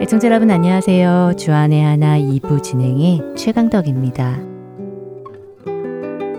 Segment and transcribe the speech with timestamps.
[0.00, 1.32] 애청자 여러분 안녕하세요.
[1.36, 4.38] 주안의 하나 2부 진행의 최강덕입니다.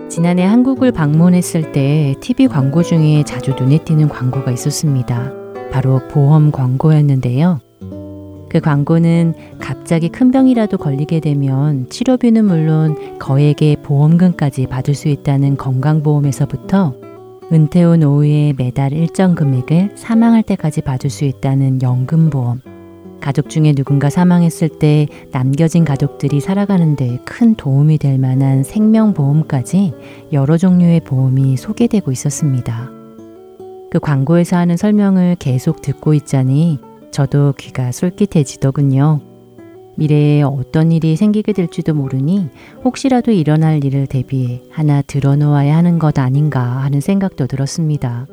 [0.08, 5.30] 지난해 한국을 방문했을 때 TV 광고 중에 자주 눈에 띄는 광고가 있었습니다.
[5.70, 7.60] 바로 보험 광고였는데요.
[8.54, 16.94] 그 광고는 갑자기 큰 병이라도 걸리게 되면 치료비는 물론 거액의 보험금까지 받을 수 있다는 건강보험에서부터
[17.52, 22.60] 은퇴 후 노후에 매달 일정 금액을 사망할 때까지 받을 수 있다는 연금보험,
[23.20, 29.94] 가족 중에 누군가 사망했을 때 남겨진 가족들이 살아가는데 큰 도움이 될 만한 생명보험까지
[30.32, 32.88] 여러 종류의 보험이 소개되고 있었습니다.
[33.90, 36.78] 그 광고에서 하는 설명을 계속 듣고 있자니
[37.14, 39.20] 저도 귀가 솔깃해지더군요.
[39.94, 42.48] 미래에 어떤 일이 생기게 될지도 모르니
[42.82, 48.26] 혹시라도 일어날 일을 대비해 하나 들어놓아야 하는 것 아닌가 하는 생각도 들었습니다.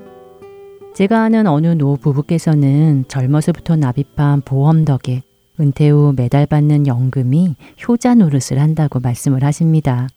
[0.95, 5.21] 제가 아는 어느 노 부부께서는 젊어서부터 납입한 보험 덕에
[5.59, 7.53] 은퇴 후 매달 받는 연금이
[7.87, 10.07] 효자 노릇을 한다고 말씀을 하십니다.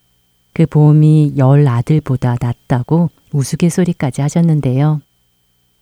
[0.54, 5.02] 그 보험이 열 아들보다 낫다고 우스갯소리까지 하셨는데요.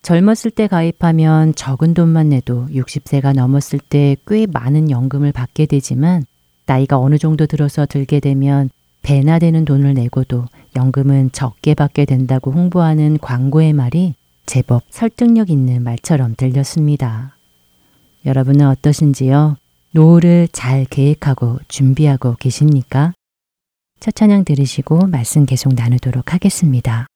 [0.02, 6.24] 젊었을 때 가입하면 적은 돈만 내도 60세가 넘었을 때 꽤 많은 연금을 받게 되지만
[6.66, 8.68] 나이가 어느 정도 들어서 들게 되면
[9.02, 14.14] 배나 되는 돈을 내고도 연금은 적게 받게 된다고 홍보하는 광고의 말이
[14.46, 17.36] 제법 설득력 있는 말처럼 들렸습니다.
[18.24, 19.56] 여러분은 어떠신지요?
[19.92, 23.12] 노후를 잘 계획하고 준비하고 계십니까?
[24.00, 27.06] 첫 찬양 들으시고 말씀 계속 나누도록 하겠습니다.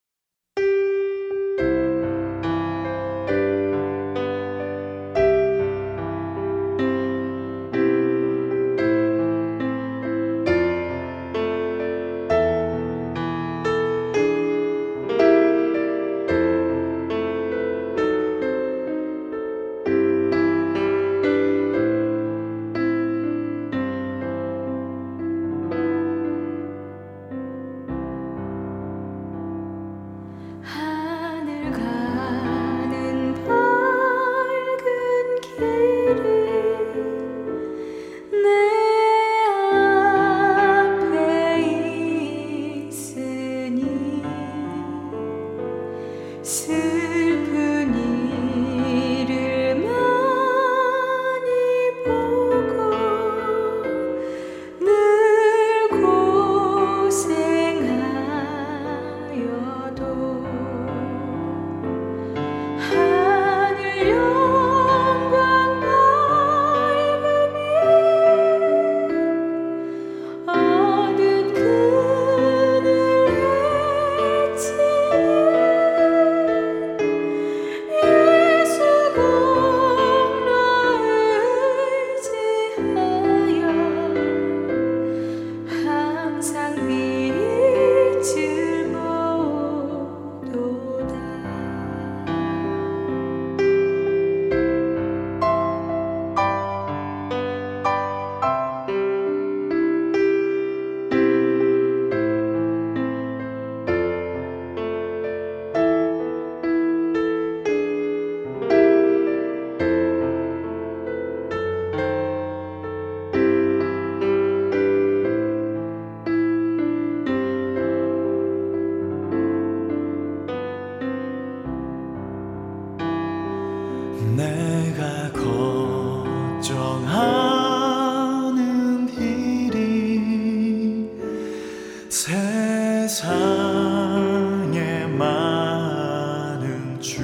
[133.09, 137.23] 세상의 많은 주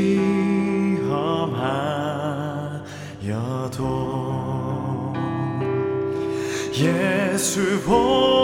[6.75, 8.36] 예수 보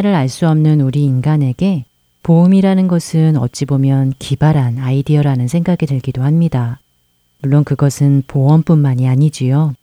[0.00, 1.84] 앞날을 알수 없는 우리 인간에게
[2.22, 6.80] 보험이라는 것은 어찌 보면 기발한 아이디어라는 생각이 들기도 합니다.
[7.40, 9.74] 물론 그것은 보험뿐만이 아니지요.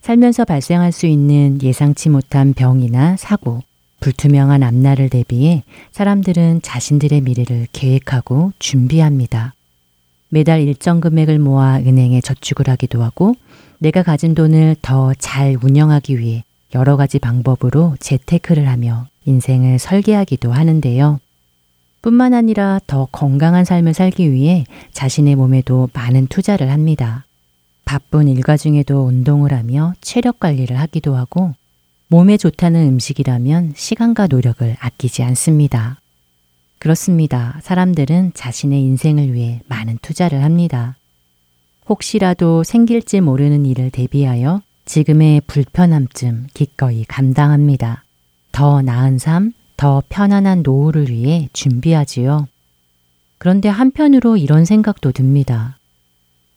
[0.00, 3.62] 살면서 발생할 수 있는 예상치 못한 병이나 사고,
[4.00, 5.62] 불투명한 앞날을 대비해
[5.92, 9.54] 사람들은 자신들의 미래를 계획하고 준비합니다.
[10.28, 13.34] 매달 일정 금액을 모아 은행에 저축을 하기도 하고
[13.78, 16.44] 내가 가진 돈을 더 잘 운영하기 위해
[16.74, 21.20] 여러 가지 방법으로 재테크를 하며 인생을 설계하기도 하는데요.
[22.02, 27.24] 뿐만 아니라 더 건강한 삶을 살기 위해 자신의 몸에도 많은 투자를 합니다.
[27.84, 31.54] 바쁜 일과 중에도 운동을 하며 체력 관리를 하기도 하고
[32.08, 35.98] 몸에 좋다는 음식이라면 시간과 노력을 아끼지 않습니다.
[36.78, 37.58] 그렇습니다.
[37.62, 40.96] 사람들은 자신의 인생을 위해 많은 투자를 합니다.
[41.88, 48.03] 혹시라도 생길지 모르는 일을 대비하여 지금의 불편함쯤 기꺼이 감당합니다.
[48.54, 52.46] 더 나은 삶, 더 편안한 노후를 위해 준비하지요.
[53.38, 55.76] 그런데 한편으로 이런 생각도 듭니다.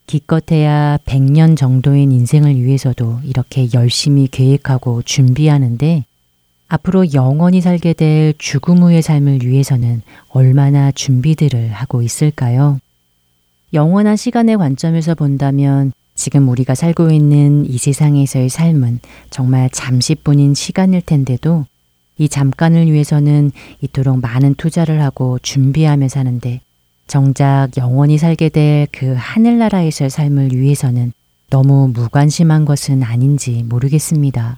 [0.05, 6.05] 기껏해야 100년 정도인 인생을 위해서도 이렇게 열심히 계획하고 준비하는데
[6.67, 12.79] 앞으로 영원히 살게 될 죽음 후의 삶을 위해서는 얼마나 준비들을 하고 있을까요?
[13.73, 18.99] 영원한 시간의 관점에서 본다면 지금 우리가 살고 있는 이 세상에서의 삶은
[19.31, 21.65] 정말 잠시뿐인 시간일 텐데도
[22.17, 26.61] 이 잠깐을 위해서는 이토록 많은 투자를 하고 준비하며 사는데
[27.07, 31.13] 정작 영원히 살게 될 그 하늘나라에서의 삶을 위해서는
[31.49, 34.57] 너무 무관심한 것은 아닌지 모르겠습니다.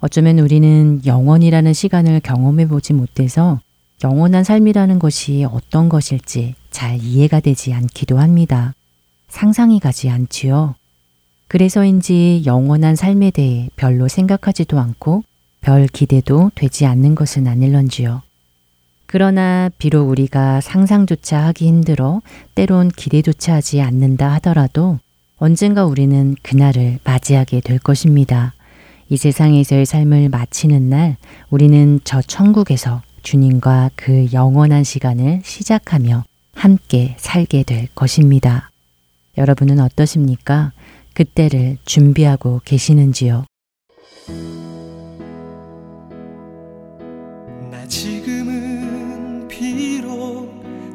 [0.00, 3.60] 어쩌면 우리는 영원이라는 시간을 경험해 보지 못해서
[4.02, 8.74] 영원한 삶이라는 것이 어떤 것일지 잘 이해가 되지 않기도 합니다.
[9.28, 10.74] 상상이 가지 않지요.
[11.46, 15.22] 그래서인지 영원한 삶에 대해 별로 생각하지도 않고
[15.62, 18.22] 별 기대도 되지 않는 것은 아닐런지요.
[19.06, 22.20] 그러나 비록 우리가 상상조차 하기 힘들어
[22.54, 24.98] 때론 기대조차 하지 않는다 하더라도
[25.38, 28.54] 언젠가 우리는 그날을 맞이하게 될 것입니다.
[29.08, 31.16] 이 세상에서의 삶을 마치는 날
[31.50, 36.24] 우리는 저 천국에서 주님과 그 영원한 시간을 시작하며
[36.54, 38.70] 함께 살게 될 것입니다.
[39.38, 40.72] 여러분은 어떠십니까?
[41.14, 43.44] 그때를 준비하고 계시는지요?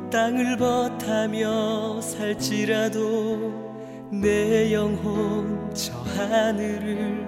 [0.10, 3.54] 땅을 버타며 살지라도
[4.12, 7.26] 내 영혼 저 하늘을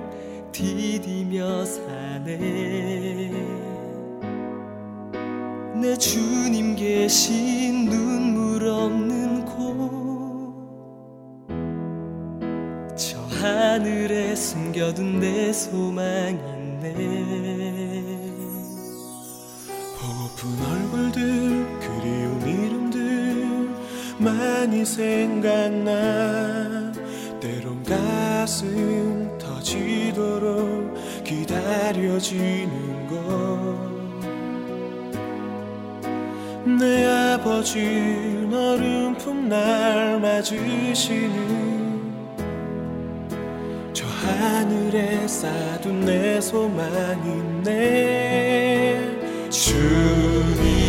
[0.51, 2.37] 디디며 사네.
[5.81, 9.99] 내 주님 계신 눈물 없는 곳
[12.99, 16.91] 저 하늘에 숨겨둔 내 소망 있네.
[19.97, 21.78] 보고픈 얼굴들
[24.19, 25.91] 많이 생각나.
[27.39, 33.89] 때론 가슴 터지도록 기다려지는 것
[36.77, 37.79] 내 아버지
[38.49, 41.99] 너른 품날 맞으시는
[43.91, 48.99] 저 하늘에 쌓둔 내 소망이 네.
[49.49, 50.88] 주님.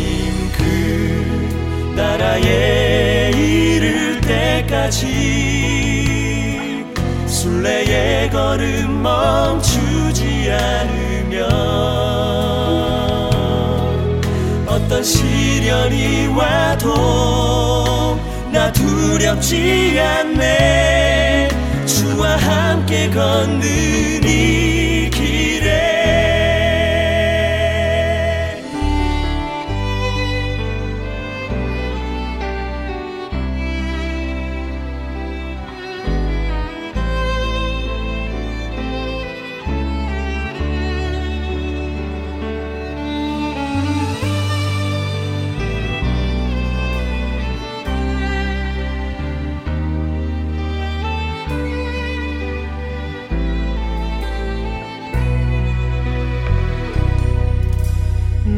[1.95, 5.41] 나라에 이를 때까지.
[7.27, 11.49] 순례의 걸음 멈추지 않으면
[14.67, 18.19] 어떤 시련이 와도
[18.51, 21.49] 나 두렵지 않네.
[21.85, 23.61] 주와 함께 걷는
[24.23, 24.80] 이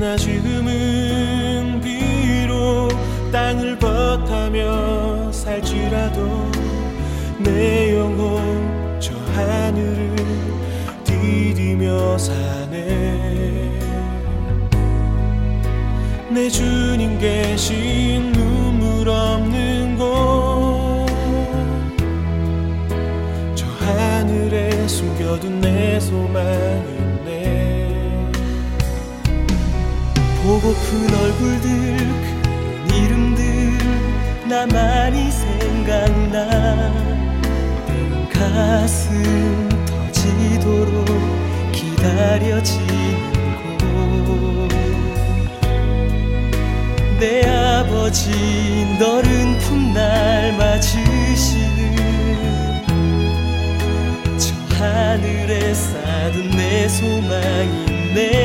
[0.03, 2.89] 나 지금은 비록
[3.31, 6.51] 땅을 버타며 살지라도
[7.39, 10.13] 내 영혼 저 하늘을
[11.05, 13.71] 디디며 사네.
[16.31, 21.05] 내 주님 계신 눈물 없는 곳
[23.55, 26.92] 저 하늘에 숨겨둔 내 소망
[30.63, 33.43] 보고픈 얼굴들 그 이름들
[34.47, 36.47] 나만이 생각나.
[37.85, 41.05] 때론 가슴 터지도록
[41.73, 42.87] 기다려지는
[47.19, 48.31] 곳내 아버지
[48.97, 51.97] 너른 풋날 맞으시는
[54.37, 58.43] 저 하늘에 쌓은 내 소망이네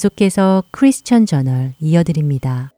[0.00, 2.72] 계속해서 크리스천 저널 이어드립니다.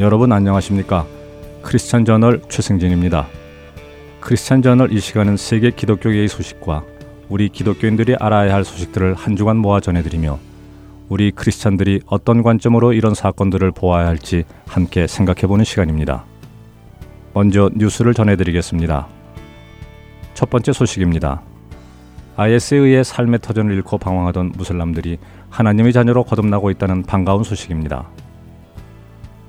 [0.00, 1.06] 여러분 안녕하십니까?
[1.62, 3.28] 크리스천 저널 최승진입니다.
[4.18, 6.84] 크리스천 저널 이 시간은 세계 기독교계의 소식과
[7.28, 10.36] 우리 기독교인들이 알아야 할 소식들을 한 주간 모아 전해드리며
[11.08, 16.24] 우리 크리스찬들이 어떤 관점으로 이런 사건들을 보아야 할지 함께 생각해보는 시간입니다.
[17.32, 19.06] 먼저 뉴스를 전해드리겠습니다.
[20.34, 21.42] 첫 번째 소식입니다.
[22.36, 25.18] IS에 의해 삶의 터전을 잃고 방황하던 무슬림들이
[25.50, 28.08] 하나님의 자녀로 거듭나고 있다는 반가운 소식입니다.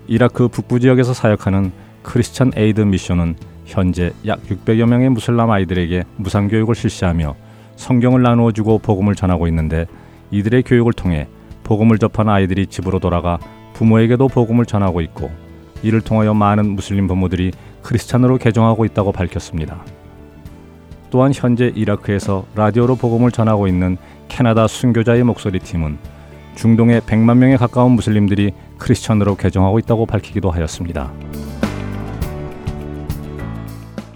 [0.08, 1.72] 이라크 북부 지역에서 사역하는
[2.04, 7.36] Christian Aid Mission은 현재 약 600여 명의 무슬림 아이들에게 무상 교육을 실시하며
[7.78, 9.86] 성경을 나누어 주고 복음을 전하고 있는데
[10.30, 11.28] 이들의 교육을 통해
[11.64, 13.40] 복음을 접한 아이들이 집으로 돌아가
[13.74, 15.32] 부모에게도 복음을 전하고 있고
[15.84, 17.52] 이를 통하여 많은 무슬림 부모들이
[17.84, 19.84] 크리스찬으로 개종하고 있다고 밝혔습니다.
[21.10, 23.98] 또한 현재 이라크에서 라디오로 복음을 전하고 있는
[24.30, 25.98] 캐나다 순교자의 목소리 팀은
[26.56, 31.12] 중동의 100만 명에 가까운 무슬림들이 크리스천으로 개종하고 있다고 밝히기도 하였습니다.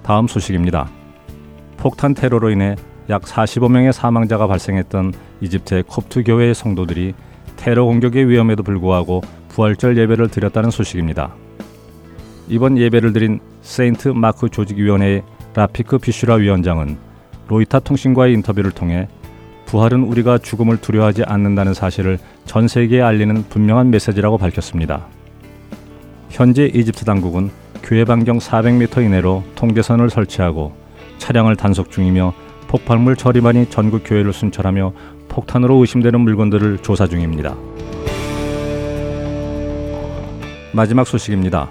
[0.04, 0.90] 다음 소식입니다.
[1.78, 2.76] 폭탄 테러로 인해
[3.10, 7.14] 약 45명의 사망자가 발생했던 이집트의 콥트 교회의 성도들이
[7.58, 11.34] 테러 공격의 위험에도 불구하고 부활절 예배를 드렸다는 소식입니다.
[12.48, 15.24] 이번 예배를 드린 세인트 마크 조직위원회의
[15.56, 16.98] 라피크 피슈라 위원장은
[17.48, 19.08] 로이타 통신과의 인터뷰를 통해
[19.66, 25.08] 부활은 우리가 죽음을 두려워하지 않는다는 사실을 전 세계에 알리는 분명한 메시지라고 밝혔습니다.
[26.30, 27.50] 현재 이집트 당국은
[27.82, 30.74] 교회 반경 400m 이내로 통제선을 설치하고
[31.18, 32.34] 차량을 단속 중이며
[32.68, 34.94] 폭발물 처리반이 전국 교회를 순찰하며
[35.28, 37.56] 폭탄으로 의심되는 물건들을 조사 중입니다.
[40.72, 41.68] 마지막 소식입니다.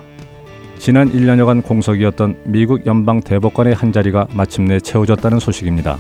[0.79, 5.97] 지난 1년여간 공석이었던 미국 연방 대법관의 한 자리가 마침내 채워졌다는 소식입니다.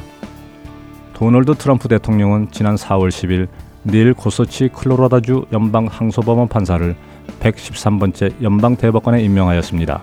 [1.14, 3.48] 도널드 트럼프 대통령은 지난 4월 10일
[3.86, 6.96] 닐 고서치 클로라다주 연방 항소법원 판사를
[7.40, 10.02] 113번째 연방 대법관에 임명하였습니다.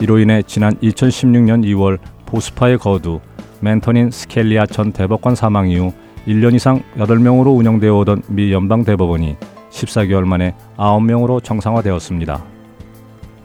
[0.00, 3.20] 이로 인해 지난 2016년 2월 보스파의 거두
[3.60, 5.92] 멘토닌 스켈리아 전 대법관 사망 이후
[6.26, 9.36] 1년 이상 8명으로 운영되어 오던 미 연방 대법원이
[9.70, 12.59] 14개월 만에 9명으로 정상화되었습니다.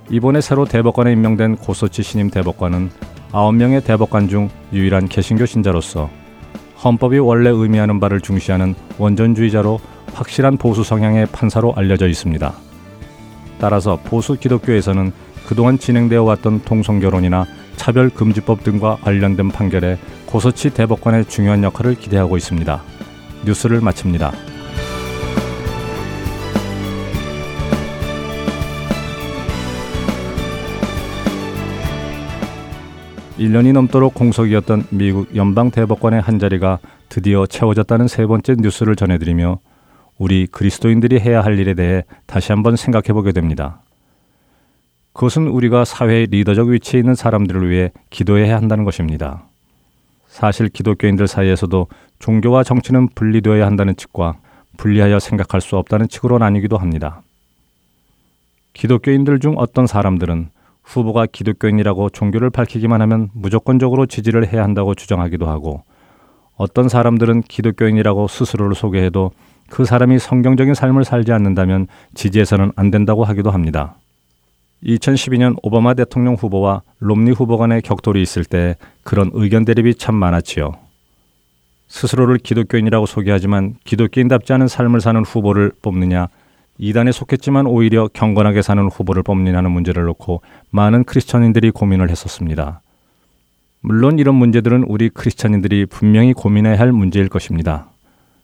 [0.10, 2.92] 이번에 새로 대법관에 임명된 고소치 신임 대법관은
[3.32, 6.10] 9명의 대법관 중 유일한 개신교 신자로서
[6.84, 9.80] 헌법이 원래 의미하는 바를 중시하는 원전주의자로
[10.14, 12.54] 확실한 보수 성향의 판사로 알려져 있습니다.
[13.60, 15.12] 따라서 보수 기독교에서는
[15.48, 17.46] 그동안 진행되어 왔던 동성결혼이나
[17.76, 19.98] 차별금지법 등과 관련된 판결에
[20.28, 22.82] 고소치 대법관의 중요한 역할을 기대하고 있습니다.
[23.46, 24.55] 뉴스를 마칩니다.
[33.38, 39.60] 1년이 넘도록 공석이었던 미국 연방 대법관의 한 자리가 드디어 채워졌다는 세 번째 뉴스를 전해드리며
[40.18, 43.82] 우리 그리스도인들이 해야 할 일에 대해 다시 한번 생각해 보게 됩니다.
[45.12, 49.44] 그것은 우리가 사회의 리더적 위치에 있는 사람들을 위해 기도해야 한다는 것입니다.
[50.28, 51.88] 사실 기독교인들 사이에서도
[52.20, 54.38] 종교와 정치는 분리되어야 한다는 측과
[54.78, 57.22] 분리하여 생각할 수 없다는 측으로 나뉘기도 합니다.
[58.74, 60.50] 기독교인들 중 어떤 사람들은
[60.86, 65.84] 후보가 기독교인이라고 종교를 밝히기만 하면 무조건적으로 지지를 해야 한다고 주장하기도 하고
[66.56, 69.32] 어떤 사람들은 기독교인이라고 스스로를 소개해도
[69.70, 73.96] 그 사람이 성경적인 삶을 살지 않는다면 지지해서는 안 된다고 하기도 합니다.
[74.84, 80.74] 2012년 오바마 대통령 후보와 롬니 후보 간의 격돌이 있을 때 그런 의견 대립이 참 많았지요.
[81.88, 86.28] 스스로를 기독교인이라고 소개하지만 기독교인답지 않은 삶을 사는 후보를 뽑느냐
[86.78, 92.82] 이단에 속했지만 오히려 경건하게 사는 후보를 뽑느냐는 문제를 놓고 많은 크리스천인들이 고민을 했었습니다.
[93.82, 97.88] 물론 이런 문제들은 우리 크리스천인들이 분명히 고민해야 할 문제일 것입니다.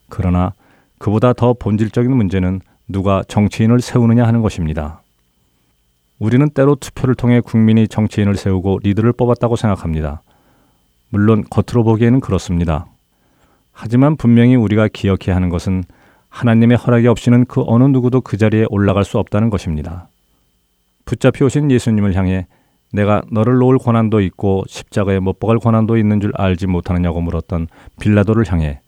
[0.07, 0.53] 그러나
[0.97, 5.01] 그보다 더 본질적인 문제는 누가 정치인을 세우느냐 하는 것입니다.
[6.19, 10.21] 우리는 때로 투표를 통해 국민이 정치인을 세우고 리더를 뽑았다고 생각합니다.
[11.09, 12.85] 물론 겉으로 보기에는 그렇습니다.
[13.71, 15.83] 하지만 분명히 우리가 기억해야 하는 것은
[16.31, 20.07] 하나님의 허락이 없이는 그 어느 누구도 그 자리에 올라갈 수 없다는 것입니다.
[21.05, 22.47] 붙잡혀 오신 예수님을 향해
[22.93, 27.67] 내가 너를 놓을 권한도 있고 십자가에 못 박을 권한도 있는 줄 알지 못하느냐고 물었던
[27.99, 28.79] 빌라도를 향해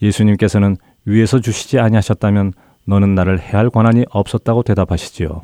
[0.00, 2.52] 예수님께서는 위에서 주시지 아니하셨다면
[2.84, 5.42] 너는 나를 해할 권한이 없었다고 대답하시지요.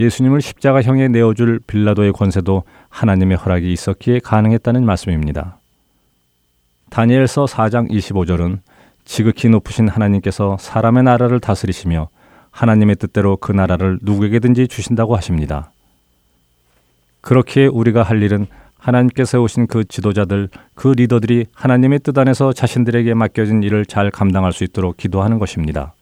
[0.00, 5.58] 예수님을 십자가형에 내어줄 빌라도의 권세도 하나님의 허락이 있었기에 가능했다는 말씀입니다.
[6.90, 8.60] 다니엘서 4장 25절은
[9.04, 12.08] 지극히 높으신 하나님께서 사람의 나라를 다스리시며
[12.50, 15.72] 하나님의 뜻대로 그 나라를 누구에게든지 주신다고 하십니다.
[17.20, 18.46] 그렇게 우리가 할 일은
[18.78, 24.64] 하나님께서 오신 그 지도자들, 그 리더들이 하나님의 뜻 안에서 자신들에게 맡겨진 일을 잘 감당할 수
[24.64, 25.94] 있도록 기도하는 것입니다.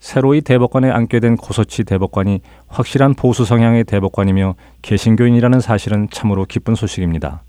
[0.00, 7.44] 새로이 대법관에 앉게 된 고소치 대법관이 확실한 보수 성향의 대법관이며 개신교인이라는 사실은 참으로 기쁜 소식입니다.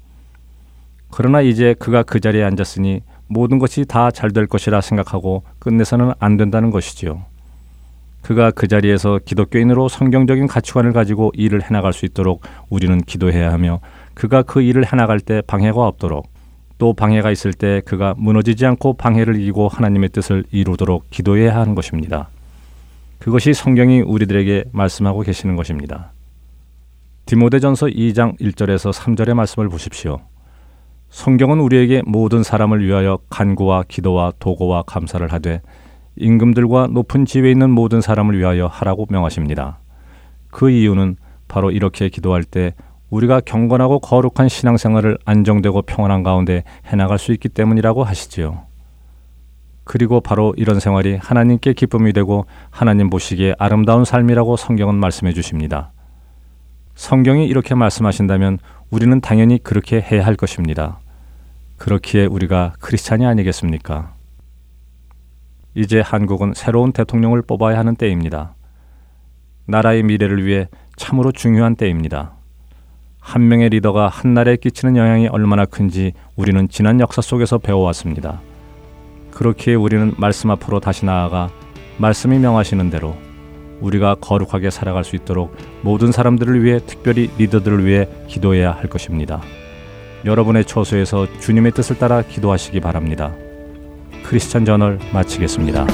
[1.09, 3.01] 그러나 이제 그가 그 자리에 앉았으니
[3.33, 7.25] 모든 것이 다 잘 될 것이라 생각하고 끝내서는 안 된다는 것이지요.
[8.21, 13.81] 그가 그 자리에서 기독교인으로 성경적인 가치관을 가지고 일을 해나갈 수 있도록 우리는 기도해야 하며
[14.13, 16.31] 그가 그 일을 해나갈 때 방해가 없도록
[16.77, 22.29] 또 방해가 있을 때 그가 무너지지 않고 방해를 이기고 하나님의 뜻을 이루도록 기도해야 하는 것입니다.
[23.19, 26.11] 그것이 성경이 우리들에게 말씀하고 계시는 것입니다.
[27.25, 30.19] 디모데전서 2장 1절에서 3절의 말씀을 보십시오.
[31.13, 35.61] 성경은 우리에게 모든 사람을 위하여 간구와 기도와 도고와 감사를 하되
[36.15, 39.77] 임금들과 높은 지위에 있는 모든 사람을 위하여 하라고 명하십니다.
[40.49, 42.73] 그 이유는 바로 이렇게 기도할 때
[43.11, 48.63] 우리가 경건하고 거룩한 신앙생활을 안정되고 평안한 가운데 해나갈 수 있기 때문이라고 하시지요.
[49.83, 55.91] 그리고 바로 이런 생활이 하나님께 기쁨이 되고 하나님 보시기에 아름다운 삶이라고 성경은 말씀해 주십니다.
[56.95, 58.57] 성경이 이렇게 말씀하신다면
[58.89, 61.02] 우리는 당연히 그렇게 해야 할 것입니다.
[61.83, 64.13] 그렇기에 우리가 크리스찬이 아니겠습니까?
[65.75, 68.55] 이제 한국은 새로운 대통령을 뽑아야 하는 때입니다.
[69.65, 72.35] 나라의 미래를 위해 참으로 중요한 때입니다.
[73.19, 78.39] 한 명의 리더가 한 나라에 끼치는 영향이 얼마나 큰지 우리는 지난 역사 속에서 배워왔습니다.
[79.31, 81.49] 그렇기에 우리는 말씀 앞으로 다시 나아가
[81.97, 83.17] 말씀이 명하시는 대로
[83.81, 89.41] 우리가 거룩하게 살아갈 수 있도록 모든 사람들을 위해 특별히 리더들을 위해 기도해야 할 것입니다.
[90.25, 93.33] 여러분의 처소에서 주님의 뜻을 따라 기도하시기 바랍니다.
[94.23, 95.85] 크리스천 저널 마치겠습니다.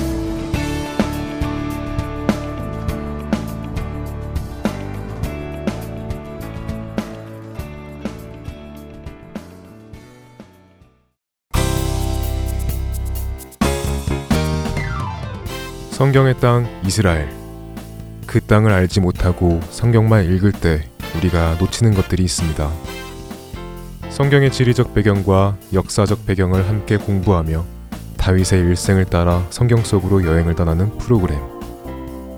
[15.91, 17.27] 성경의 땅 이스라엘.
[18.25, 20.87] 그 땅을 알지 못하고 성경만 읽을 때
[21.17, 22.71] 우리가 놓치는 것들이 있습니다.
[24.19, 27.63] 성경의 지리적 배경과 역사적 배경을 함께 공부하며
[28.17, 31.39] 다윗의 일생을 따라 성경 속으로 여행을 떠나는 프로그램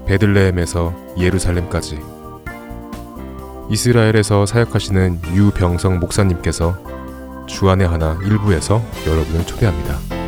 [0.06, 1.98] 베들레헴에서 예루살렘까지
[3.72, 6.78] 이스라엘에서 사역하시는 유병성 목사님께서
[7.48, 10.21] 주안의 하나 일부에서 여러분을 초대합니다.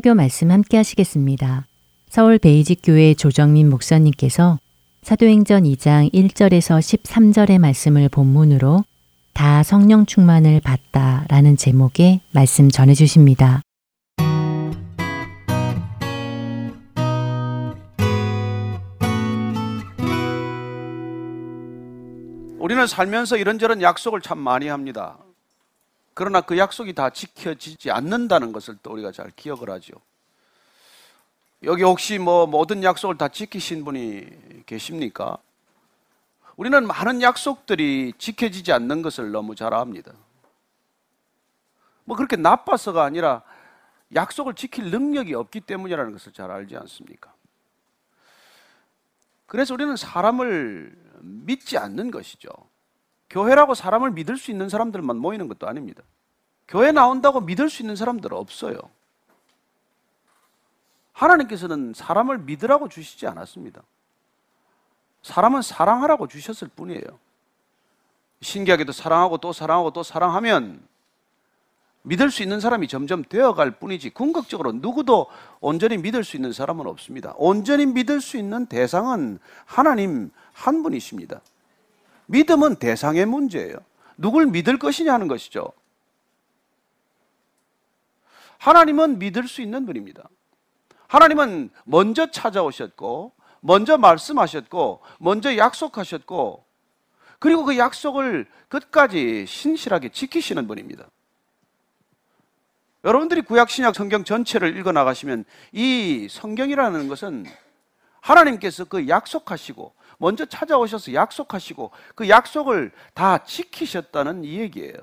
[0.00, 1.66] 설교 말씀 함께 하시겠습니다.
[2.08, 4.58] 서울 베이직교회 조정민 목사님께서
[5.02, 8.82] 사도행전 2장 1절에서 13절의 말씀을 본문으로
[9.34, 13.60] 다 성령 충만을 받다 라는 제목의 말씀 전해 주십니다.
[22.58, 25.18] 우리는 살면서 이런저런 약속을 참 많이 합니다.
[26.14, 29.94] 그러나 그 약속이 다 지켜지지 않는다는 것을 또 우리가 잘 기억을 하죠.
[31.62, 35.38] 여기 혹시 뭐 모든 약속을 다 지키신 분이 계십니까?
[36.56, 40.12] 우리는 많은 약속들이 지켜지지 않는 것을 너무 잘 압니다.
[42.04, 43.42] 뭐 그렇게 나빠서가 아니라
[44.14, 47.32] 약속을 지킬 능력이 없기 때문이라는 것을 잘 알지 않습니까?
[49.46, 52.50] 그래서 우리는 사람을 믿지 않는 것이죠.
[53.30, 56.02] 교회라고 사람을 믿을 수 있는 사람들만 모이는 것도 아닙니다.
[56.68, 58.78] 교회 나온다고 믿을 수 있는 사람들은 없어요.
[61.12, 63.82] 하나님께서는 사람을 믿으라고 주시지 않았습니다.
[65.22, 67.04] 사람은 사랑하라고 주셨을 뿐이에요.
[68.40, 70.80] 신기하게도 사랑하고 또 사랑하고 또 사랑하면
[72.02, 75.26] 믿을 수 있는 사람이 점점 되어갈 뿐이지 궁극적으로 누구도
[75.60, 77.34] 온전히 믿을 수 있는 사람은 없습니다.
[77.36, 81.42] 온전히 믿을 수 있는 대상은 하나님 한 분이십니다.
[82.30, 83.76] 믿음은 대상의 문제예요.
[84.16, 85.72] 누굴 믿을 것이냐 하는 것이죠.
[88.58, 90.28] 하나님은 믿을 수 있는 분입니다.
[91.08, 96.64] 하나님은 먼저 찾아오셨고, 먼저 말씀하셨고, 먼저 약속하셨고,
[97.40, 101.08] 그리고 그 약속을 끝까지 신실하게 지키시는 분입니다.
[103.02, 107.46] 여러분들이 구약 신약 성경 전체를 읽어 나가시면 이 성경이라는 것은
[108.20, 114.94] 하나님께서 그 약속하시고 먼저 찾아오셔서 약속하시고 그 약속을 다 지키셨다는 이 얘기예요.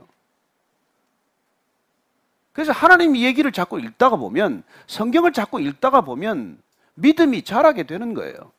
[2.54, 6.62] 그래서 하나님 이 얘기를 자꾸 읽다가 보면 성경을 자꾸 읽다가 보면
[6.94, 8.52] 믿음이 자라게 되는 거예요.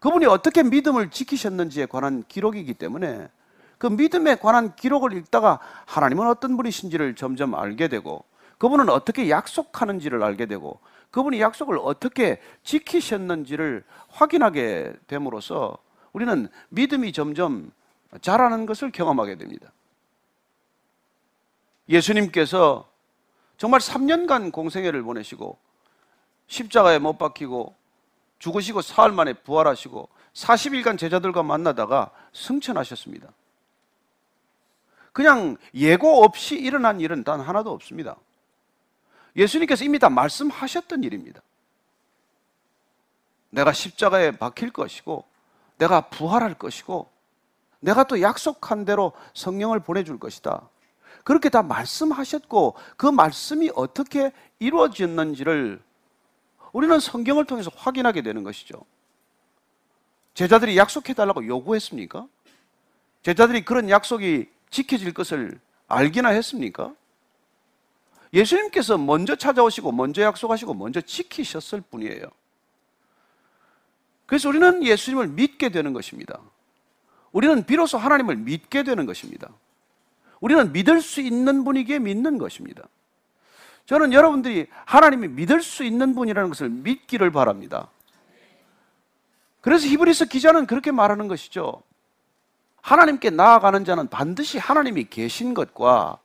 [0.00, 3.28] 그분이 어떻게 믿음을 지키셨는지에 관한 기록이기 때문에
[3.76, 8.24] 그 믿음에 관한 기록을 읽다가 하나님은 어떤 분이신지를 점점 알게 되고
[8.56, 15.78] 그분은 어떻게 약속하는지를 알게 되고 그분이 약속을 어떻게 지키셨는지를 확인하게 됨으로써
[16.12, 17.72] 우리는 믿음이 점점
[18.20, 19.72] 자라는 것을 경험하게 됩니다.
[21.88, 22.88] 예수님께서
[23.56, 25.58] 정말 3년간 공생애를 보내시고
[26.46, 27.74] 십자가에 못 박히고
[28.38, 33.28] 죽으시고 사흘 만에 부활하시고 40일간 제자들과 만나다가 승천하셨습니다.
[35.12, 38.16] 그냥 예고 없이 일어난 일은 단 하나도 없습니다.
[39.38, 41.40] 예수님께서 이미 다 말씀하셨던 일입니다.
[43.50, 45.24] 내가 십자가에 박힐 것이고,
[45.78, 47.08] 내가 부활할 것이고,
[47.80, 50.68] 내가 또 약속한 대로 성령을 보내줄 것이다.
[51.24, 55.80] 그렇게 다 말씀하셨고, 그 말씀이 어떻게 이루어졌는지를
[56.72, 58.84] 우리는 성경을 통해서 확인하게 되는 것이죠.
[60.34, 62.26] 제자들이 약속해달라고 요구했습니까?
[63.22, 66.92] 제자들이 그런 약속이 지켜질 것을 알기나 했습니까?
[68.32, 72.24] 예수님께서 먼저 찾아오시고 먼저 약속하시고 먼저 지키셨을 뿐이에요.
[74.26, 76.38] 그래서 우리는 예수님을 믿게 되는 것입니다.
[77.32, 79.48] 우리는 비로소 하나님을 믿게 되는 것입니다.
[80.40, 82.82] 우리는 믿을 수 있는 분이기에 믿는 것입니다.
[83.86, 87.88] 저는 여러분들이 하나님이 믿을 수 있는 분이라는 것을 믿기를 바랍니다.
[89.62, 91.82] 그래서 히브리서 기자는 그렇게 말하는 것이죠.
[92.82, 96.18] 하나님께 나아가는 자는 반드시 하나님이 계신 것과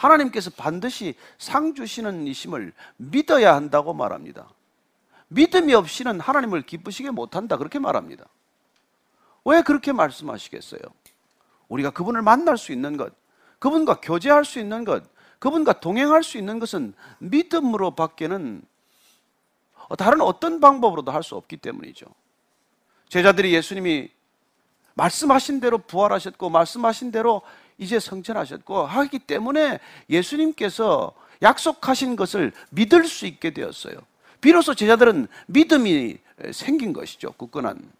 [0.00, 4.48] 하나님께서 반드시 상 주시는 이심을 믿어야 한다고 말합니다.
[5.28, 7.58] 믿음이 없이는 하나님을 기쁘시게 못한다.
[7.58, 8.24] 그렇게 말합니다.
[9.44, 10.80] 왜 그렇게 말씀하시겠어요?
[11.68, 13.12] 우리가 그분을 만날 수 있는 것,
[13.58, 15.04] 그분과 교제할 수 있는 것,
[15.38, 18.62] 그분과 동행할 수 있는 것은 믿음으로 밖에는
[19.98, 22.06] 다른 어떤 방법으로도 할 수 없기 때문이죠.
[23.08, 24.10] 제자들이 예수님이
[24.94, 27.42] 말씀하신 대로 부활하셨고 말씀하신 대로
[27.80, 31.12] 이제 성천하셨고 하기 때문에 예수님께서
[31.42, 33.94] 약속하신 것을 믿을 수 있게 되었어요.
[34.40, 36.18] 비로소 제자들은 믿음이
[36.52, 37.32] 생긴 것이죠.
[37.32, 37.90] 굳건한.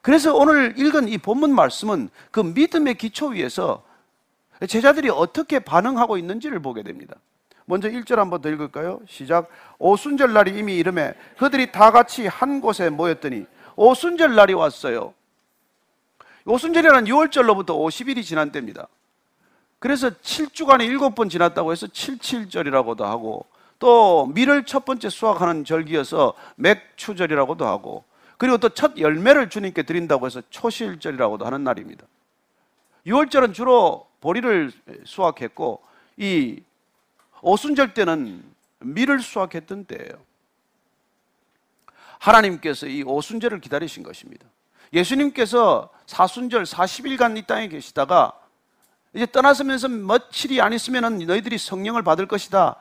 [0.00, 3.82] 그래서 오늘 읽은 이 본문 말씀은 그 믿음의 기초 위에서
[4.68, 7.16] 제자들이 어떻게 반응하고 있는지를 보게 됩니다.
[7.64, 9.00] 먼저 1절 한번 더 읽을까요?
[9.08, 9.48] 시작.
[9.78, 15.14] 오순절 날이 이미 이르매 그들이 다 같이 한 곳에 모였더니 오순절 날이 왔어요.
[16.44, 18.88] 오순절이라는 유월절로부터 50일이 지난 때입니다.
[19.78, 23.46] 그래서 7주간에 7번 지났다고 해서 칠칠절이라고도 하고
[23.78, 28.04] 또 밀을 첫 번째 수확하는 절기여서 맥추절이라고도 하고
[28.38, 32.06] 그리고 또 첫 열매를 주님께 드린다고 해서 초실절이라고도 하는 날입니다.
[33.06, 34.72] 6월절은 주로 보리를
[35.04, 35.82] 수확했고
[36.16, 36.62] 이
[37.40, 38.44] 오순절 때는
[38.80, 40.24] 밀을 수확했던 때예요.
[42.18, 44.46] 하나님께서 이 오순절을 기다리신 것입니다.
[44.92, 48.32] 예수님께서 사순절 40일간 이 땅에 계시다가
[49.14, 52.76] 이제 떠나서면서 며칠이 안 있으면 너희들이 성령을 받을 것이다.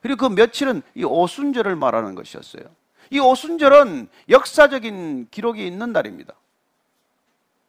[0.00, 2.64] 그리고 그 며칠은 이 오순절을 말하는 것이었어요.
[3.10, 6.34] 이 오순절은 역사적인 기록이 있는 날입니다.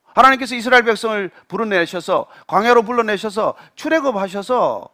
[0.05, 4.89] 하나님께서 이스라엘 백성을 불러내셔서 광야로 불러내셔서 출애굽하셔서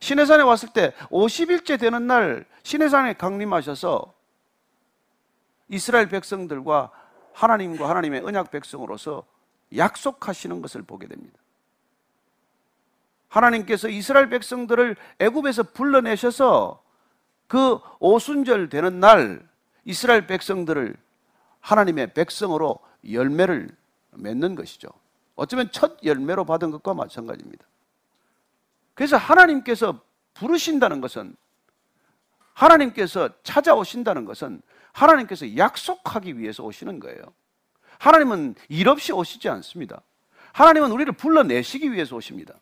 [0.00, 4.12] 시내산에 왔을 때 50일째 되는 날 시내산에 강림하셔서
[5.68, 6.90] 이스라엘 백성들과
[7.34, 9.24] 하나님과 하나님의 언약 백성으로서
[9.76, 11.38] 약속하시는 것을 보게 됩니다.
[13.28, 16.82] 하나님께서 이스라엘 백성들을 애굽에서 불러내셔서
[17.48, 19.46] 그 오순절 되는 날
[19.84, 20.96] 이스라엘 백성들을
[21.60, 22.78] 하나님의 백성으로
[23.10, 23.68] 열매를
[24.12, 24.88] 맺는 것이죠.
[25.34, 27.64] 어쩌면 첫 열매로 받은 것과 마찬가지입니다.
[28.94, 30.00] 그래서 하나님께서
[30.34, 31.36] 부르신다는 것은
[32.52, 34.62] 하나님께서 찾아오신다는 것은
[34.94, 37.22] 하나님께서 약속하기 위해서 오시는 거예요.
[37.98, 40.00] 하나님은 일 없이 오시지 않습니다.
[40.52, 42.54] 하나님은 우리를 불러내시기 위해서 오십니다.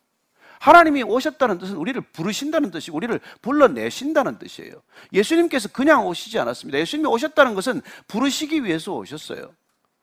[0.59, 4.81] 하나님이 오셨다는 뜻은 우리를 부르신다는 뜻이고 우리를 불러내신다는 뜻이에요.
[5.11, 6.79] 예수님께서 그냥 오시지 않았습니다.
[6.79, 9.53] 예수님이 오셨다는 것은 부르시기 위해서 오셨어요.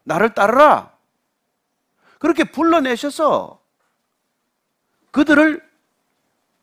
[0.05, 0.95] 나를 따르라.
[2.19, 3.61] 그렇게 불러내셔서
[5.11, 5.69] 그들을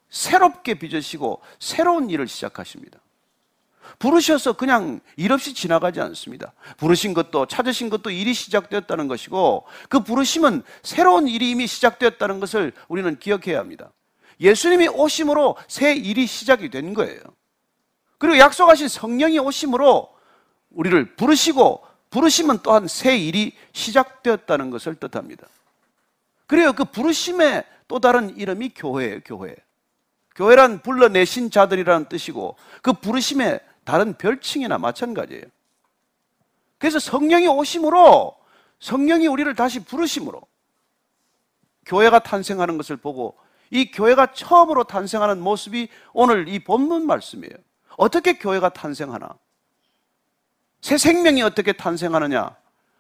[0.09, 2.99] 새롭게 빚으시고 새로운 일을 시작하십니다.
[3.99, 6.53] 부르셔서 그냥 일 없이 지나가지 않습니다.
[6.77, 13.17] 부르신 것도 찾으신 것도 일이 시작되었다는 것이고 그 부르심은 새로운 일이 이미 시작되었다는 것을 우리는
[13.17, 13.91] 기억해야 합니다.
[14.39, 17.19] 예수님이 오심으로 새 일이 시작이 된 거예요.
[18.19, 20.09] 그리고 약속하신 성령이 오심으로
[20.69, 25.47] 우리를 부르시고 부르심은 또한 새 일이 시작되었다는 것을 뜻합니다.
[26.45, 26.73] 그래요.
[26.73, 29.55] 그 부르심의 또 다른 이름이 교회예요, 교회.
[30.35, 35.45] 교회란 불러내신 자들이라는 뜻이고 그 부르심의 다른 별칭이나 마찬가지예요.
[36.77, 38.35] 그래서 성령이 오심으로
[38.81, 40.41] 성령이 우리를 다시 부르심으로
[41.85, 43.37] 교회가 탄생하는 것을 보고
[43.69, 47.53] 이 교회가 처음으로 탄생하는 모습이 오늘 이 본문 말씀이에요.
[47.95, 49.29] 어떻게 교회가 탄생하나?
[50.81, 52.57] 새 생명이 어떻게 탄생하느냐?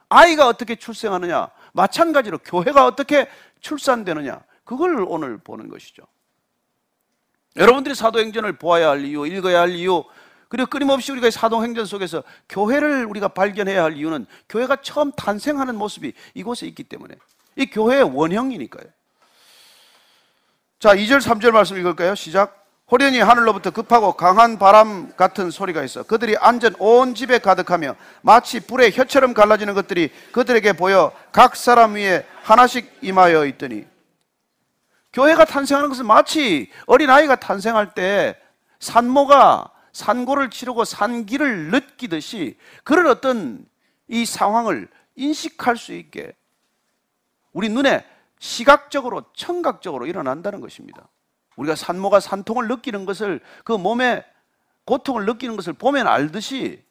[0.07, 1.49] 아이가 어떻게 출생하느냐?
[1.73, 3.27] 마찬가지로 교회가 어떻게
[3.59, 4.41] 출산되느냐?
[4.63, 6.03] 그걸 오늘 보는 것이죠.
[7.57, 10.05] 여러분들이 사도행전을 보아야 할 이유, 읽어야 할 이유,
[10.49, 16.67] 그리고 끊임없이 우리가 사도행전 속에서 교회를 우리가 발견해야 할 이유는 교회가 처음 탄생하는 모습이 이곳에
[16.67, 17.15] 있기 때문에
[17.55, 18.85] 이 교회의 원형이니까요.
[20.79, 22.15] 자, 2절, 3절 말씀 읽을까요?
[22.15, 22.67] 시작.
[22.89, 28.91] 호련히 하늘로부터 급하고 강한 바람 같은 소리가 있어 그들이 앉은 온 집에 가득하며 마치 불에
[28.91, 33.85] 혀처럼 갈라지는 것들이 그들에게 보여 각 사람 위에 하나씩 임하여 있더니
[35.11, 38.37] 교회가 탄생하는 것은 마치 어린아이가 탄생할 때
[38.79, 43.65] 산모가 산고를 치르고 산기를 느끼듯이 그런 어떤
[44.07, 46.35] 이 상황을 인식할 수 있게
[47.51, 48.05] 우리 눈에
[48.37, 51.07] 시각적으로 청각적으로 일어난다는 것입니다.
[51.55, 54.23] 우리가 산모가 산통을 느끼는 것을 그 몸에
[54.85, 56.83] 고통을 느끼는 것을 보면 알듯이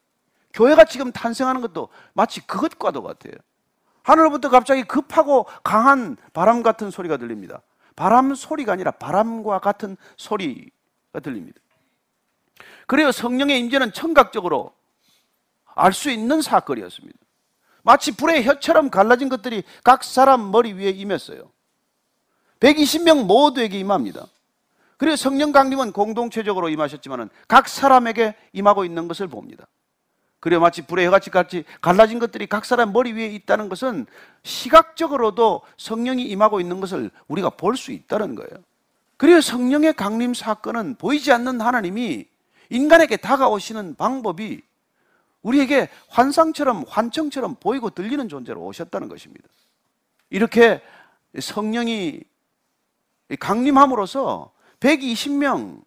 [0.52, 3.34] 교회가 지금 탄생하는 것도 마치 그것과도 같아요.
[4.02, 7.62] 하늘로부터 갑자기 급하고 강한 바람 같은 소리가 들립니다.
[7.94, 11.60] 바람 소리가 아니라 바람과 같은 소리가 들립니다.
[12.86, 13.12] 그래요.
[13.12, 14.72] 성령의 임재는 청각적으로
[15.74, 17.18] 알 수 있는 사건이었습니다.
[17.82, 21.50] 마치 불의 혀처럼 갈라진 것들이 각 사람 머리 위에 임했어요.
[22.60, 24.26] 120명 모두에게 임합니다.
[24.96, 29.66] 그리고 성령 강림은 공동체적으로 임하셨지만 각 사람에게 임하고 있는 것을 봅니다.
[30.40, 34.06] 그래 마치 불의 혀같이 같이 갈라진 것들이 각 사람 머리 위에 있다는 것은
[34.42, 38.50] 시각적으로도 성령이 임하고 있는 것을 우리가 볼 수 있다는 거예요.
[39.18, 42.26] 그리고 성령의 강림 사건은 보이지 않는 하나님이
[42.70, 44.62] 인간에게 다가오시는 방법이
[45.42, 49.48] 우리에게 환상처럼 환청처럼 보이고 들리는 존재로 오셨다는 것입니다.
[50.30, 50.82] 이렇게
[51.38, 52.22] 성령이
[53.38, 55.84] 강림함으로써 120명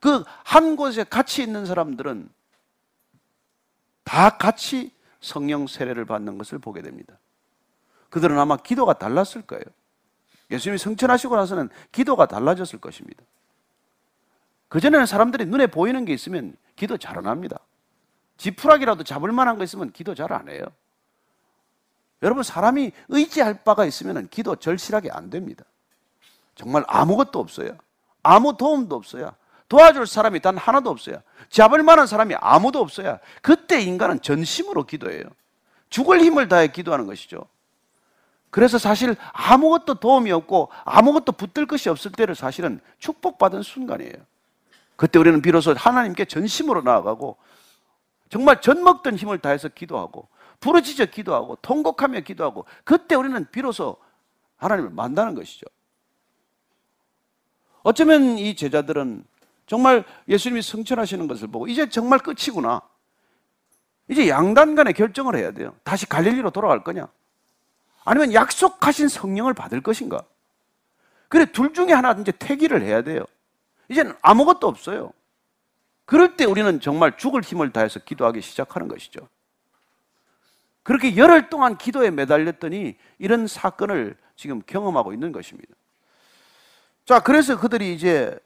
[0.00, 2.28] 그 한 곳에 같이 있는 사람들은
[4.04, 7.18] 다 같이 성령 세례를 받는 것을 보게 됩니다.
[8.08, 9.64] 그들은 아마 기도가 달랐을 거예요.
[10.50, 13.22] 예수님이 성천하시고 나서는 기도가 달라졌을 것입니다.
[14.68, 17.58] 그전에는 사람들이 눈에 보이는 게 있으면 기도 잘 안 합니다.
[18.36, 20.64] 지푸라기라도 잡을 만한 거 있으면 기도 잘 안 해요.
[22.22, 25.64] 여러분, 사람이 의지할 바가 있으면 기도 절실하게 안 됩니다.
[26.54, 27.76] 정말 아무것도 없어요.
[28.22, 29.32] 아무 도움도 없어요.
[29.68, 31.22] 도와줄 사람이 단 하나도 없어요.
[31.50, 33.18] 잡을 만한 사람이 아무도 없어요.
[33.42, 35.24] 그때 인간은 전심으로 기도해요.
[35.90, 37.46] 죽을 힘을 다해 기도하는 것이죠.
[38.50, 44.14] 그래서 사실 아무것도 도움이 없고 아무것도 붙들 것이 없을 때를 사실은 축복받은 순간이에요.
[44.98, 47.36] 그때 우리는 비로소 하나님께 전심으로 나아가고
[48.30, 53.96] 정말 전 먹던 힘을 다해서 기도하고 부르짖어 기도하고 통곡하며 기도하고 그때 우리는 비로소
[54.56, 55.66] 하나님을 만나는 것이죠.
[57.84, 59.24] 어쩌면 이 제자들은
[59.68, 62.82] 정말 예수님이 성천하시는 것을 보고 이제 정말 끝이구나.
[64.08, 65.76] 이제 양단 간에 결정을 해야 돼요.
[65.84, 67.06] 다시 갈릴리로 돌아갈 거냐?
[68.04, 70.24] 아니면 약속하신 성령을 받을 것인가?
[71.28, 73.24] 그래, 둘 중에 하나 이제 퇴기를 해야 돼요.
[73.88, 75.12] 이제는 아무것도 없어요.
[76.04, 79.28] 그럴 때 우리는 정말 죽을 힘을 다해서 기도하기 시작하는 것이죠.
[80.82, 85.74] 그렇게 열흘 동안 기도에 매달렸더니 이런 사건을 지금 경험하고 있는 것입니다.
[87.04, 88.38] 자, 그래서 그들이 이제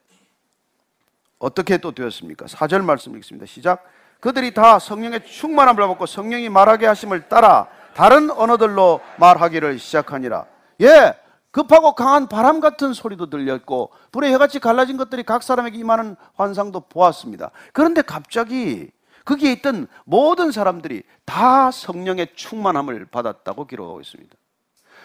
[1.38, 2.46] 어떻게 또 되었습니까?
[2.46, 3.46] 4절 말씀 읽습니다.
[3.46, 3.84] 시작.
[4.20, 10.46] 그들이 다 성령의 충만함을 받고 성령이 말하게 하심을 따라 다른 언어들로 말하기를 시작하니라.
[10.80, 11.14] 예,
[11.52, 17.50] 급하고 강한 바람 같은 소리도 들렸고 불의 해같이 갈라진 것들이 각 사람에게 임하는 환상도 보았습니다.
[17.72, 18.90] 그런데 갑자기
[19.24, 24.34] 거기에 있던 모든 사람들이 다 성령의 충만함을 받았다고 기록하고 있습니다.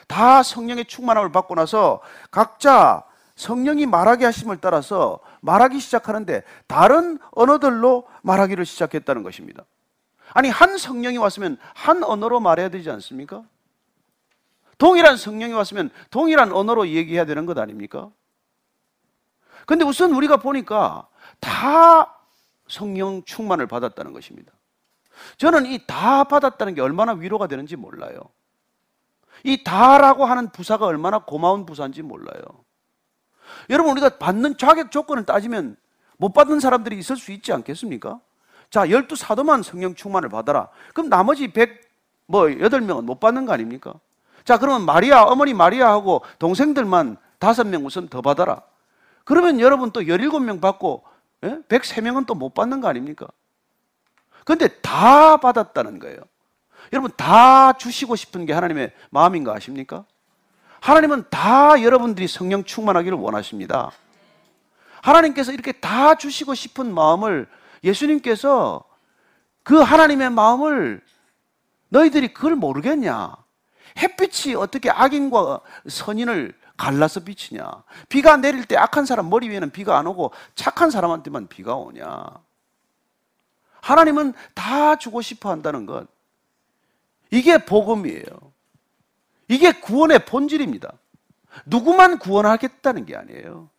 [0.07, 3.03] 다 성령의 충만함을 받고 나서 각자
[3.35, 9.63] 성령이 말하게 하심을 따라서 말하기 시작하는데 다른 언어들로 말하기를 시작했다는 것입니다.
[10.33, 13.43] 아니, 한 성령이 왔으면 한 언어로 말해야 되지 않습니까?
[14.77, 18.11] 동일한 성령이 왔으면 동일한 언어로 얘기해야 되는 것 아닙니까?
[19.65, 21.07] 근데 우선 우리가 보니까
[21.39, 22.15] 다
[22.67, 24.51] 성령 충만을 받았다는 것입니다.
[25.37, 28.19] 저는 이 다 받았다는 게 얼마나 위로가 되는지 몰라요.
[29.43, 32.41] 이 다라고 하는 부사가 얼마나 고마운 부사인지 몰라요.
[33.69, 35.77] 여러분, 우리가 받는 자격 조건을 따지면
[36.17, 38.19] 못 받는 사람들이 있을 수 있지 않겠습니까?
[38.69, 40.69] 자, 열두 사도만 성령 충만을 받아라.
[40.93, 41.89] 그럼 나머지 백,
[42.25, 43.93] 뭐, 여덟 명은 못 받는 거 아닙니까?
[44.47, 48.61] 자, 그러면 마리아, 어머니 마리아하고 동생들만 다섯 명 우선 더 받아라.
[49.25, 51.03] 그러면 여러분 또 열일곱 명 받고,
[51.43, 51.59] 예?
[51.67, 53.27] 백세 명은 또 못 받는 거 아닙니까?
[54.45, 56.19] 근데 다 받았다는 거예요.
[56.93, 60.05] 여러분, 다 주시고 싶은 게 하나님의 마음인 거 아십니까?
[60.79, 63.91] 하나님은 다 여러분들이 성령 충만하기를 원하십니다.
[65.01, 67.49] 하나님께서 이렇게 다 주시고 싶은 마음을
[67.83, 68.81] 예수님께서
[69.63, 71.01] 그 하나님의 마음을
[71.89, 73.35] 너희들이 그걸 모르겠냐?
[73.97, 77.83] 햇빛이 어떻게 악인과 선인을 갈라서 비치냐?
[78.07, 82.25] 비가 내릴 때 악한 사람 머리 위에는 비가 안 오고 착한 사람한테만 비가 오냐?
[83.81, 86.07] 하나님은 다 주고 싶어 한다는 것.
[87.31, 88.25] 이게 복음이에요.
[89.47, 90.91] 이게 구원의 본질입니다.
[91.65, 93.69] 누구만 구원하겠다는 게 아니에요.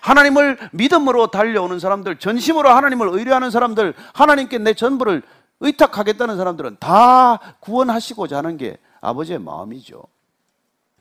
[0.00, 5.22] 하나님을 믿음으로 달려오는 사람들, 전심으로 하나님을 의뢰하는 사람들, 하나님께 내 전부를
[5.60, 10.02] 의탁하겠다는 사람들은 다 구원하시고자 하는 게 아버지의 마음이죠.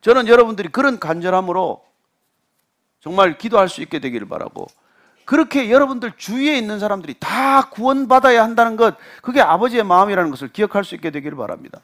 [0.02, 1.84] 저는 여러분들이 그런 간절함으로
[3.02, 4.68] 정말 기도할 수 있게 되기를 바라고
[5.26, 10.96] 그렇게 여러분들 주위에 있는 사람들이 다 구원받아야 한다는 것, 그게 아버지의 마음이라는 것을 기억할 수
[10.96, 11.82] 있게 되기를 바랍니다.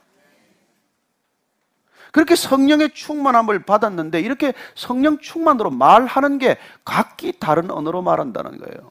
[2.12, 8.90] 그렇게 성령의 충만함을 받았는데 이렇게 성령 충만으로 말하는 게 각기 다른 언어로 말한다는 거예요.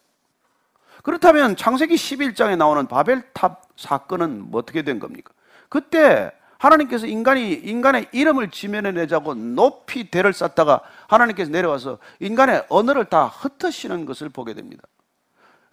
[1.04, 5.34] 그렇다면 창세기 11장에 나오는 바벨탑 사건은 뭐 어떻게 된 겁니까?
[5.68, 14.06] 그때 하나님께서 인간이 인간의 이름을 지면에내자고 높이 대를 쌓다가 하나님께서 내려와서 인간의 언어를 다 흩으시는
[14.06, 14.82] 것을 보게 됩니다.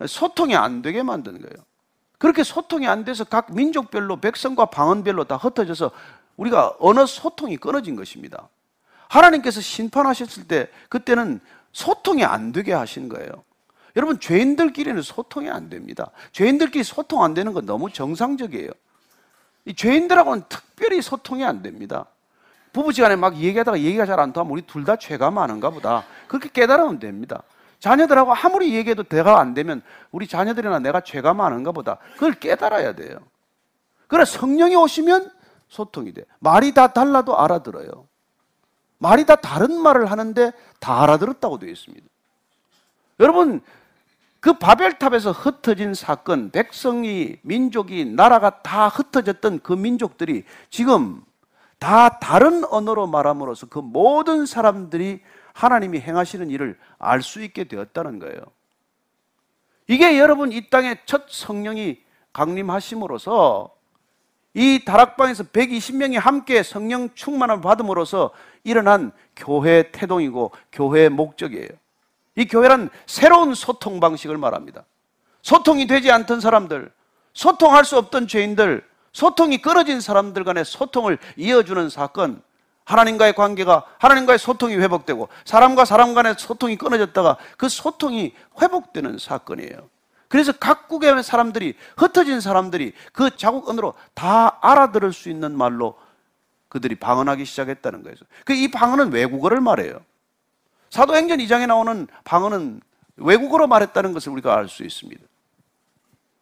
[0.06, 1.66] 소통이 안 되게 만드는 거예요.
[2.18, 5.92] 그렇게 소통이 안 돼서 각 민족별로 백성과 방언별로 다 흩어져서
[6.36, 8.50] 우리가 언어 소통이 끊어진 것입니다.
[9.08, 11.40] 하나님께서 심판하셨을 때 그때는
[11.72, 13.46] 소통이 안 되게 하신 거예요.
[13.96, 16.12] 여러분 죄인들끼리는 소통이 안 됩니다.
[16.32, 18.70] 죄인들끼리 소통 안 되는 건 너무 정상적이에요.
[19.66, 22.06] 이 죄인들하고는 특별히 소통이 안 됩니다.
[22.74, 26.06] 부부지간에 막 얘기하다가 얘기가 잘 안 통하면 우리 둘 다 죄가 많은가 보다.
[26.28, 27.44] 그렇게 깨달으면 됩니다.
[27.80, 29.82] 자녀들하고 아무리 얘기해도 대화가 안 되면
[30.12, 31.98] 우리 자녀들이나 내가 죄가 많은가 보다.
[32.14, 33.18] 그걸 깨달아야 돼요.
[34.08, 35.32] 그래 성령이 오시면
[35.68, 36.24] 소통이 돼.
[36.40, 38.08] 말이 다 달라도 알아들어요.
[39.00, 42.06] 말이 다 다른 말을 하는데 다 알아들었다고 되어 있습니다.
[43.20, 43.62] 여러분,
[44.42, 51.24] 그 바벨탑에서 흩어진 사건, 백성이, 민족이, 나라가 다 흩어졌던 그 민족들이 지금
[51.78, 55.22] 다 다른 언어로 말함으로써 그 모든 사람들이
[55.54, 58.42] 하나님이 행하시는 일을 알 수 있게 되었다는 거예요.
[59.88, 62.00] 이게 여러분 이 땅에 첫 성령이
[62.34, 63.70] 강림하심으로써
[64.54, 68.32] 이 다락방에서 120명이 함께 성령 충만을 받음으로써
[68.64, 71.70] 일어난 교회 태동이고 교회의 목적이에요.
[72.36, 74.86] 이 교회란 새로운 소통 방식을 말합니다.
[75.42, 76.92] 소통이 되지 않던 사람들,
[77.34, 82.42] 소통할 수 없던 죄인들, 소통이 끊어진 사람들 간의 소통을 이어주는 사건,
[82.86, 89.90] 하나님과의 관계가 하나님과의 소통이 회복되고 사람과 사람 간의 소통이 끊어졌다가 그 소통이 회복되는 사건이에요.
[90.28, 95.96] 그래서 각국의 사람들이 흩어진 사람들이 그 자국 언어로 다 알아들을 수 있는 말로
[96.70, 98.16] 그들이 방언하기 시작했다는 거예요.
[98.46, 100.00] 그 이 방언은 외국어를 말해요.
[100.92, 102.82] 사도행전 2장에 나오는 방언은
[103.18, 105.22] 외국어로 말했다는 것을 우리가 알 수 있습니다.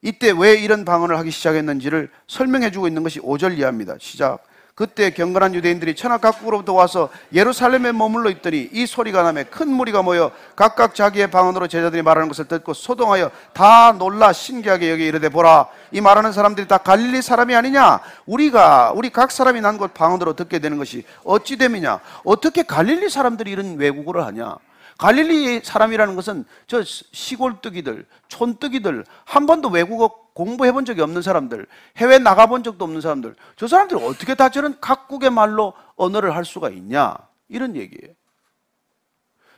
[0.01, 3.95] 이때 왜 이런 방언을 하기 시작했는지를 설명해 주고 있는 것이 5절 이하입니다.
[3.99, 4.43] 시작.
[4.79, 10.31] 그때 경건한 유대인들이 천하 각국으로부터 와서 예루살렘에 머물러 있더니 이 소리가 나며 큰 무리가 모여
[10.55, 15.99] 각각 자기의 방언으로 제자들이 말하는 것을 듣고 소동하여 다 놀라 신기하게 여기 이르되 보라 이
[15.99, 17.99] 말하는 사람들이 다 갈릴리 사람이 아니냐?
[18.25, 21.99] 우리가 우리 각 사람이 난 곳 방언으로 듣게 되는 것이 어찌 됨이냐?
[22.23, 24.55] 어떻게 갈릴리 사람들이 이런 외국어를 하냐
[24.99, 32.19] 갈릴리 사람이라는 것은 저 시골뜨기들, 촌뜨기들, 한 번도 외국어 공부해 본 적이 없는 사람들, 해외
[32.19, 36.69] 나가 본 적도 없는 사람들, 저 사람들이 어떻게 다 저런 각국의 말로 언어를 할 수가
[36.69, 37.15] 있냐?
[37.47, 38.13] 이런 얘기예요.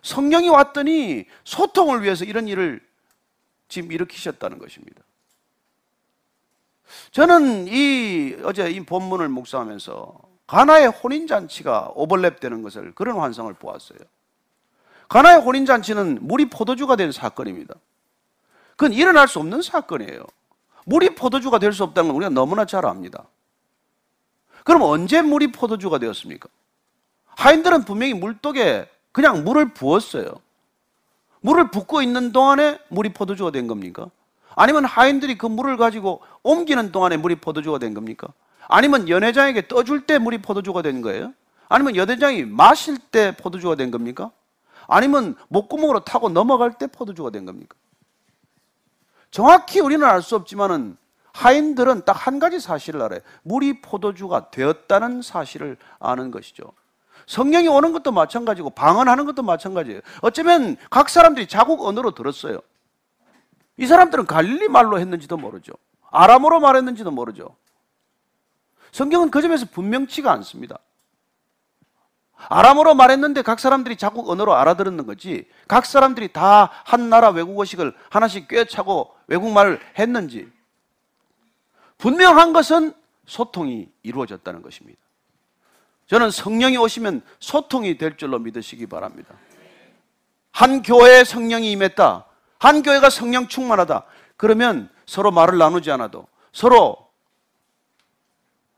[0.04, 2.80] 성령이 왔더니 소통을 위해서 이런 일을
[3.68, 5.02] 지금 일으키셨다는 것입니다.
[7.10, 13.98] 저는 이 어제 이 본문을 묵상하면서 가나의 혼인 잔치가 오버랩되는 것을 그런 환상을 보았어요.
[15.12, 17.76] 가나의 혼인잔치는 물이 포도주가 된 사건입니다.
[18.78, 20.24] 그건 일어날 수 없는 사건이에요.
[20.86, 23.26] 물이 포도주가 될 수 없다는 건 우리가 너무나 잘 압니다.
[24.64, 26.47] 그럼 언제 물이 포도주가 되었습니까?
[27.26, 30.32] 하인들은 분명히 물독에 그냥 물을 부었어요.
[31.41, 34.09] 물을 붓고 있는 동안에 물이 포도주가 된 겁니까?
[34.55, 38.30] 아니면 하인들이 그 물을 가지고 옮기는 동안에 물이 포도주가 된 겁니까?
[38.70, 41.34] 아니면 연회장에게 떠줄 때 물이 포도주가 된 거예요?
[41.68, 44.32] 아니면 연회장이 마실 때 포도주가 된 겁니까?
[44.92, 47.76] 아니면 목구멍으로 타고 넘어갈 때 포도주가 된 겁니까?
[49.32, 50.98] 정확히 우리는 알 수 없지만은
[51.34, 53.22] 하인들은 딱 한 가지 사실을 알아요.
[53.44, 56.74] 물이 포도주가 되었다는 사실을 아는 것이죠.
[57.26, 60.02] 성령이 오는 것도 마찬가지고 방언하는 것도 마찬가지예요.
[60.22, 62.60] 어쩌면 각 사람들이 자국 언어로 들었어요.
[63.78, 65.72] 이 사람들은 갈릴리 말로 했는지도 모르죠.
[66.12, 67.56] 아람어로 말했는지도 모르죠.
[68.92, 70.80] 성경은 그 점에서 분명치가 않습니다.
[72.50, 75.48] 아람어로 말했는데 각 사람들이 자국 언어로 알아들었는 거지.
[75.68, 80.52] 각 사람들이 다 한 나라 외국어식을 하나씩 꿰차고 외국말을 했는지.
[81.98, 82.94] 분명한 것은
[83.26, 85.00] 소통이 이루어졌다는 것입니다.
[86.08, 89.36] 저는 성령이 오시면 소통이 될 줄로 믿으시기 바랍니다.
[90.52, 92.26] 한 교회에 성령이 임했다.
[92.60, 94.04] 한 교회가 성령 충만하다.
[94.36, 96.98] 그러면 서로 말을 나누지 않아도 서로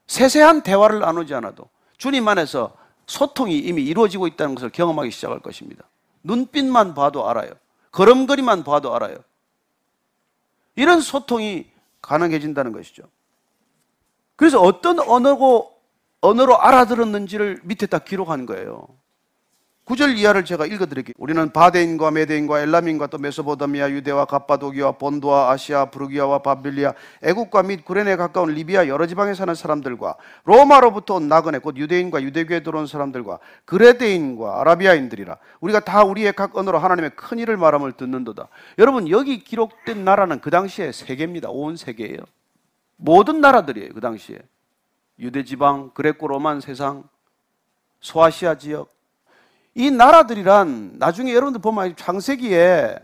[0.08, 2.76] 세세한 대화를 나누지 않아도 주님 안에서
[3.06, 5.84] 소통이 이미 이루어지고 있다는 것을 경험하기 시작할 것입니다.
[6.24, 7.52] 눈빛만 봐도 알아요.
[7.92, 9.18] 걸음걸이만 봐도 알아요.
[10.76, 11.68] 이런 소통이
[12.02, 13.04] 가능해진다는 것이죠.
[14.36, 15.72] 그래서 어떤 언어고
[16.22, 18.88] 언어로 알아들었는지를 밑에 딱 기록한 거예요.
[19.86, 21.14] 구절 이하를 제가 읽어드릴게요.
[21.18, 28.16] 우리는 바데인과 메데인과 엘람인과 또 메소보다미아, 유대와 갑바도기와 본도와 아시아, 브루기아와 바빌리아, 애국과 및 구레네
[28.16, 30.16] 가까운 리비아 여러 지방에 사는 사람들과
[30.46, 36.80] 로마로부터 온 나그네 곧 유대인과 유대교에 들어온 사람들과 그레데인과 아라비아인들이라 우리가 다 우리의 각 언어로
[36.80, 38.48] 하나님의 큰 일을 말함을 듣는도다.
[38.80, 41.50] 여러분 여기 기록된 나라는 그 당시에 세계입니다.
[41.50, 42.20] 온 세계예요.
[42.96, 43.94] 모든 나라들이에요.
[43.94, 44.40] 그 당시에
[45.20, 47.04] 유대 지방, 그레코 로만 세상,
[48.00, 48.93] 소아시아 지역
[49.76, 52.98] 이 나라들이란 나중에 여러분들 보면 창세기에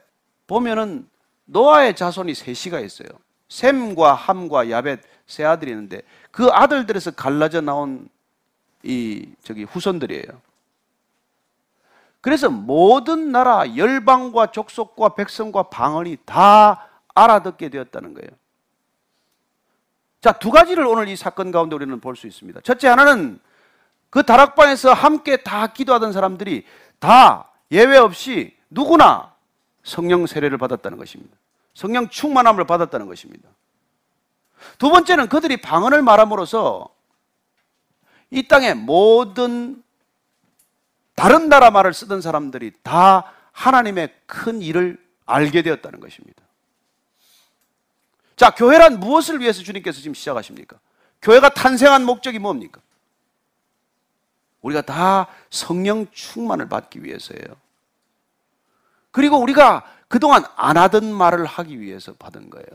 [0.47, 1.07] 보면은
[1.45, 3.07] 노아의 자손이 셋이가 있어요.
[3.49, 6.01] 셈과 함과 야벳 세 아들이 있는데
[6.32, 8.07] 그 아들들에서 갈라져 나온
[8.84, 10.41] 이 저기 후손들이에요.
[12.22, 18.30] 그래서 모든 나라 열방과 족속과 백성과 방언이 다 알아듣게 되었다는 거예요.
[20.22, 22.61] 자, 두 가지를 오늘 이 사건 가운데 우리는 볼 수 있습니다.
[22.61, 23.39] 첫째 하나는
[24.10, 26.66] 그 다락방에서 함께 다 기도하던 사람들이
[26.99, 29.34] 다 예외 없이 누구나
[29.84, 31.36] 성령 세례를 받았다는 것입니다.
[31.74, 33.49] 성령 충만함을 받았다는 것입니다.
[34.78, 36.89] 두 번째는 그들이 방언을 말함으로써
[38.32, 39.84] 이 땅의 모든
[41.16, 46.43] 다른 나라 말을 쓰던 사람들이 다 하나님의 큰 일을 알게 되었다는 것입니다.
[48.36, 50.80] 자, 교회란 무엇을 위해서 주님께서 지금 시작하십니까?
[51.22, 52.82] 교회가 탄생한 목적이 뭡니까?
[54.62, 57.55] 우리가 다 성령 충만을 받기 위해서예요.
[59.12, 62.68] 그리고 우리가 그동안 안 하던 말을 하기 위해서 받은 거예요.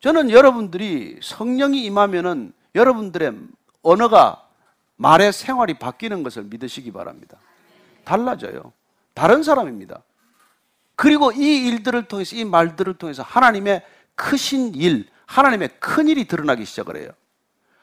[0.00, 3.32] 저는 여러분들이 성령이 임하면은 여러분들의
[3.82, 4.46] 언어가
[4.96, 7.38] 말의 생활이 바뀌는 것을 믿으시기 바랍니다.
[8.04, 8.72] 달라져요.
[9.14, 10.02] 다른 사람입니다.
[10.94, 16.96] 그리고 이 일들을 통해서, 이 말들을 통해서 하나님의 크신 일, 하나님의 큰 일이 드러나기 시작을
[16.96, 17.10] 해요.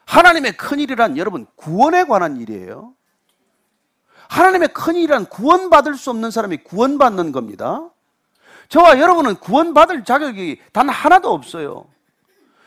[0.06, 2.94] 하나님의 큰 일이란 여러분 구원에 관한 일이에요.
[4.30, 7.90] 하나님의 큰 일이란 구원받을 수 없는 사람이 구원받는 겁니다.
[8.70, 11.86] 저와 여러분은 구원받을 자격이 단 하나도 없어요.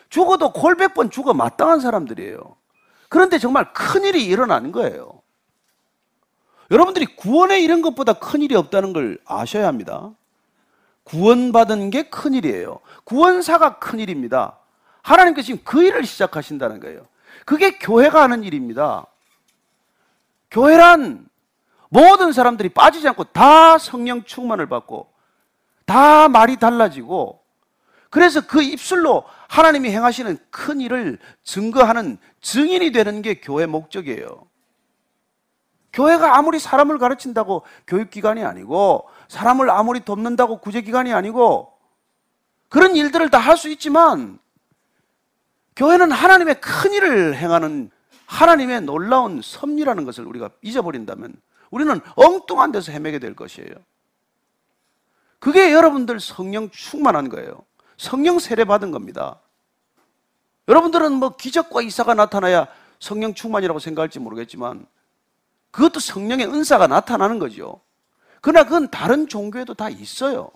[0.08, 2.38] 죽어도 골백 번 죽어 마땅한 사람들이에요.
[3.08, 5.20] 그런데 정말 큰 일이 일어나는 거예요.
[6.70, 10.10] 여러분들이 구원에 이런 것보다 큰 일이 없다는 걸 아셔야 합니다.
[11.04, 12.80] 구원받은 게 큰 일이에요.
[13.04, 14.58] 구원사가 큰 일입니다.
[15.02, 17.06] 하나님께서 지금 그 일을 시작하신다는 거예요.
[17.46, 19.06] 그게 교회가 하는 일입니다.
[20.50, 21.26] 교회란
[21.88, 25.10] 모든 사람들이 빠지지 않고 다 성령 충만을 받고
[25.86, 27.40] 다 말이 달라지고
[28.10, 34.46] 그래서 그 입술로 하나님이 행하시는 큰 일을 증거하는 증인이 되는 게 교회 목적이에요.
[35.92, 41.72] 교회가 아무리 사람을 가르친다고 교육기관이 아니고 사람을 아무리 돕는다고 구제기관이 아니고
[42.68, 44.38] 그런 일들을 다 할 수 있지만
[45.76, 47.90] 교회는 하나님의 큰 일을 행하는
[48.26, 51.34] 하나님의 놀라운 섭리라는 것을 우리가 잊어버린다면
[51.70, 53.70] 우리는 엉뚱한 데서 헤매게 될 것이에요.
[55.38, 57.64] 그게 여러분들 성령 충만한 거예요.
[57.98, 59.40] 성령 세례 받은 겁니다.
[60.68, 62.66] 여러분들은 뭐 기적과 이사가 나타나야
[62.98, 64.86] 성령 충만이라고 생각할지 모르겠지만
[65.70, 67.80] 그것도 성령의 은사가 나타나는 거죠.
[68.40, 70.50] 그러나 그건 다른 종교에도 다 있어요.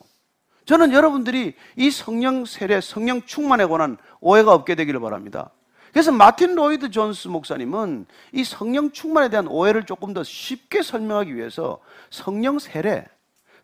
[0.71, 5.51] 저는 여러분들이 이 성령 세례, 성령 충만에 관한 오해가 없게 되기를 바랍니다.
[5.91, 11.81] 그래서 마틴 로이드 존스 목사님은 이 성령 충만에 대한 오해를 조금 더 쉽게 설명하기 위해서
[12.11, 13.05] 성령 세례,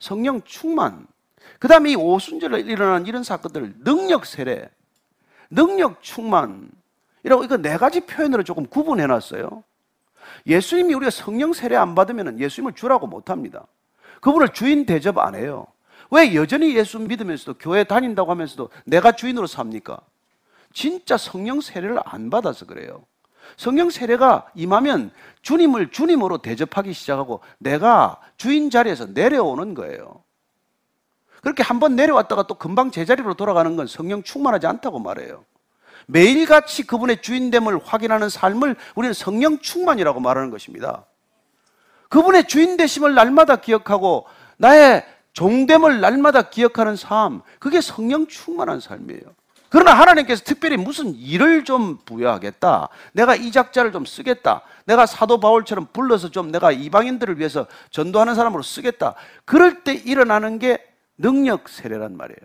[0.00, 1.06] 성령 충만,
[1.60, 4.68] 그 다음에 이 오순절에 일어나는 이런 사건들을 능력 세례,
[5.48, 6.68] 능력 충만,
[7.22, 9.62] 이라고 이거 네 가지 표현으로 조금 구분해 놨어요.
[10.44, 13.64] 예수님이 우리가 성령 세례 안 받으면 예수님을 주라고 못 합니다.
[14.20, 15.68] 그분을 주인 대접 안 해요.
[16.10, 19.98] 왜 여전히 예수 믿으면서도 교회 다닌다고 하면서도 내가 주인으로 삽니까?
[20.72, 23.04] 진짜 성령 세례를 안 받아서 그래요.
[23.56, 25.10] 성령 세례가 임하면
[25.42, 30.22] 주님을 주님으로 대접하기 시작하고 내가 주인 자리에서 내려오는 거예요.
[31.42, 35.44] 그렇게 한번 내려왔다가 또 금방 제자리로 돌아가는 건 성령 충만하지 않다고 말해요.
[36.06, 41.04] 매일같이 그분의 주인됨을 확인하는 삶을 우리는 성령 충만이라고 말하는 것입니다.
[42.08, 44.26] 그분의 주인 되심을 날마다 기억하고
[44.56, 45.04] 나의
[45.36, 49.20] 종됨을 날마다 기억하는 삶, 그게 성령 충만한 삶이에요.
[49.68, 52.88] 그러나 하나님께서 특별히 무슨 일을 좀 부여하겠다.
[53.12, 54.62] 내가 이 작자를 좀 쓰겠다.
[54.86, 59.14] 내가 사도 바울처럼 불러서 좀 내가 이방인들을 위해서 전도하는 사람으로 쓰겠다.
[59.44, 60.82] 그럴 때 일어나는 게
[61.18, 62.40] 능력 세례란 말이에요.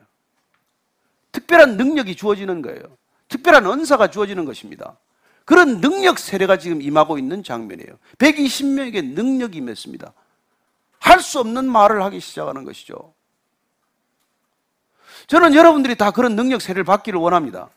[1.31, 2.81] 특별한 능력이 주어지는 거예요.
[3.29, 4.97] 특별한 은사가 주어지는 것입니다.
[5.45, 7.97] 그런 능력 세례가 지금 임하고 있는 장면이에요.
[8.17, 10.11] 120명에게 능력이 임했습니다.
[11.01, 13.13] 할 수 없는 말을 하기 시작하는 것이죠.
[15.27, 17.69] 저는 여러분들이 다 그런 능력 세례를 받기를 원합니다.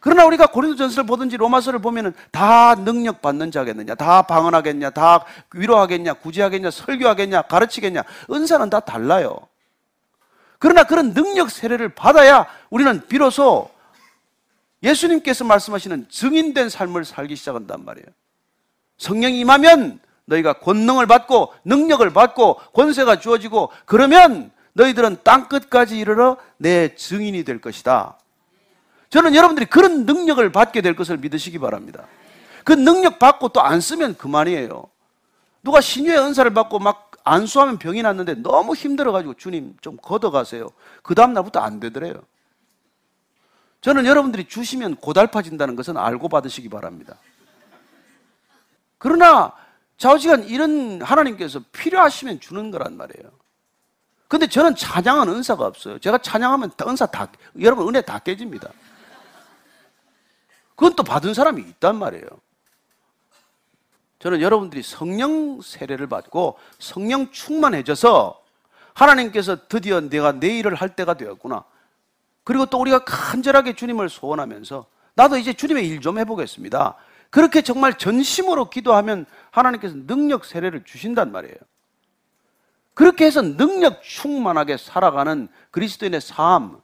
[0.00, 6.70] 그러나 우리가 고린도전서를 보든지 로마서를 보면은 다 능력 받는 자겠느냐, 다 방언하겠냐, 다 위로하겠냐, 구제하겠냐,
[6.70, 9.36] 설교하겠냐, 가르치겠냐, 은사는 다 달라요.
[10.58, 13.70] 그러나 그런 능력 세례를 받아야 우리는 비로소
[14.82, 18.06] 예수님께서 말씀하시는 증인된 삶을 살기 시작한단 말이에요.
[18.98, 26.94] 성령이 임하면 너희가 권능을 받고 능력을 받고 권세가 주어지고 그러면 너희들은 땅 끝까지 이르러 내
[26.94, 28.18] 증인이 될 것이다.
[29.10, 32.04] 저는 여러분들이 그런 능력을 받게 될 것을 믿으시기 바랍니다.
[32.62, 34.84] 그 능력 받고 또 안 쓰면 그만이에요.
[35.62, 40.68] 누가 신유의 은사를 받고 막 안수하면 병이 났는데 너무 힘들어가지고 주님 좀 걷어가세요.
[41.02, 42.14] 그 다음날부터 안 되더래요.
[43.80, 47.16] 저는 여러분들이 주시면 고달파진다는 것은 알고 받으시기 바랍니다.
[48.98, 49.52] 그러나
[49.98, 53.30] 좌우지간 이런 하나님께서 필요하시면 주는 거란 말이에요.
[54.28, 55.98] 근데 저는 찬양은 은사가 없어요.
[55.98, 57.28] 제가 찬양하면 은사 다,
[57.60, 58.70] 여러분 은혜 다 깨집니다.
[60.76, 62.24] 그건 또 받은 사람이 있단 말이에요.
[64.20, 68.40] 저는 여러분들이 성령 세례를 받고 성령 충만해져서
[68.94, 71.64] 하나님께서 드디어 내가 내 일을 할 때가 되었구나.
[72.44, 76.96] 그리고 또 우리가 간절하게 주님을 소원하면서 나도 이제 주님의 일 좀 해보겠습니다.
[77.30, 79.26] 그렇게 정말 전심으로 기도하면
[79.58, 81.56] 하나님께서 능력 세례를 주신단 말이에요.
[82.94, 86.80] 그렇게 해서 능력 충만하게 살아가는 그리스도인의 삶,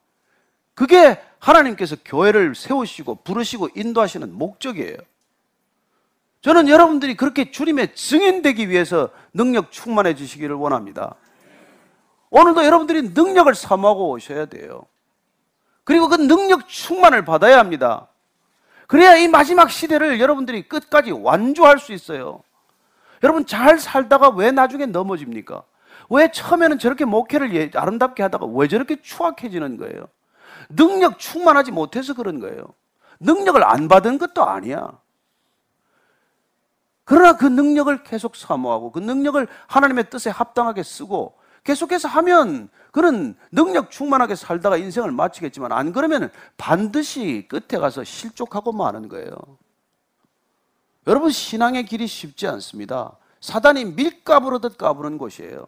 [0.74, 4.96] 그게 하나님께서 교회를 세우시고 부르시고 인도하시는 목적이에요.
[6.44, 11.14] 저는 여러분들이 그렇게 주님의 증인되기 위해서 능력 충만해 주시기를 원합니다.
[12.30, 14.84] 오늘도 여러분들이 능력을 사모하고 오셔야 돼요.
[15.84, 18.08] 그리고 그 능력 충만을 받아야 합니다.
[18.86, 22.43] 그래야 이 마지막 시대를 여러분들이 끝까지 완주할 수 있어요.
[23.24, 25.62] 여러분 잘 살다가 왜 나중에 넘어집니까?
[26.10, 30.08] 왜 처음에는 저렇게 목회를 예, 아름답게 하다가 왜 저렇게 추악해지는 거예요?
[30.68, 32.74] 능력 충만하지 못해서 그런 거예요.
[33.20, 34.92] 능력을 안 받은 것도 아니야.
[37.04, 43.90] 그러나 그 능력을 계속 사모하고 그 능력을 하나님의 뜻에 합당하게 쓰고 계속해서 하면 그는 능력
[43.90, 49.34] 충만하게 살다가 인생을 마치겠지만 안 그러면 반드시 끝에 가서 실족하고 마는 거예요.
[51.06, 53.16] 여러분 신앙의 길이 쉽지 않습니다.
[53.40, 55.66] 사단이 밀가부르듯 까부는 곳이에요.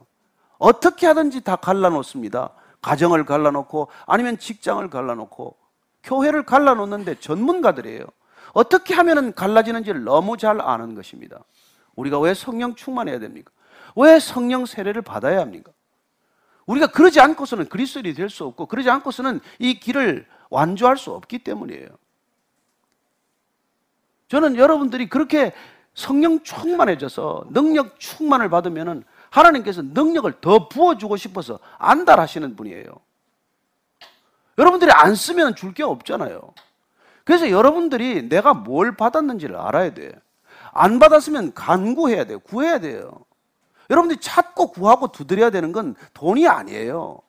[0.58, 2.50] 어떻게 하든지 다 갈라놓습니다.
[2.80, 5.56] 가정을 갈라놓고 아니면 직장을 갈라놓고
[6.02, 8.06] 교회를 갈라놓는데 전문가들이에요.
[8.52, 11.40] 어떻게 하면 갈라지는지를 너무 잘 아는 것입니다.
[11.96, 13.50] 우리가 왜 성령 충만해야 됩니까?
[13.96, 15.72] 왜 성령 세례를 받아야 합니까?
[16.66, 21.88] 우리가 그러지 않고서는 그리스도인이 될 수 없고 그러지 않고서는 이 길을 완주할 수 없기 때문이에요.
[24.28, 25.52] 저는 여러분들이 그렇게
[25.94, 32.84] 성령 충만해져서 능력 충만을 받으면은 하나님께서 능력을 더 부어주고 싶어서 안달하시는 분이에요.
[34.58, 36.40] 여러분들이 안 쓰면 줄 게 없잖아요.
[37.24, 40.12] 그래서 여러분들이 내가 뭘 받았는지를 알아야 돼.
[40.72, 42.38] 안 받았으면 간구해야 돼요.
[42.40, 43.10] 구해야 돼요.
[43.90, 47.20] 여러분들이 찾고 구하고 두드려야 되는 건 돈이 아니에요.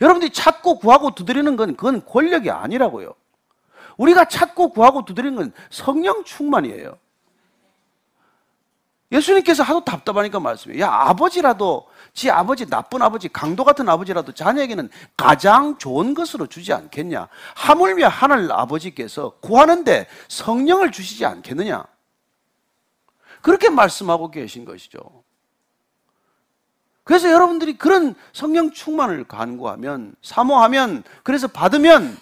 [0.00, 3.14] 여러분들이 찾고 구하고 두드리는 건 그건 권력이 아니라고요.
[3.96, 6.96] 우리가 찾고 구하고 두드리는 건 성령 충만이에요.
[9.12, 10.80] 예수님께서 하도 답답하니까 말씀해요.
[10.80, 17.28] 야, 아버지라도, 지 아버지, 나쁜 아버지, 강도 같은 아버지라도 자녀에게는 가장 좋은 것으로 주지 않겠냐?
[17.54, 21.84] 하물며 하늘 아버지께서 구하는데 성령을 주시지 않겠느냐?
[23.42, 24.98] 그렇게 말씀하고 계신 것이죠.
[27.04, 32.16] 그래서 여러분들이 그런 성령 충만을 간구하면, 사모하면, 그래서 받으면,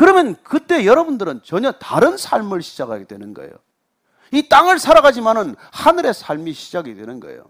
[0.00, 3.52] 그러면 그때 여러분들은 전혀 다른 삶을 시작하게 되는 거예요.
[4.32, 7.44] 이 땅을 살아가지만은 하늘의 삶이 시작이 되는 거예요.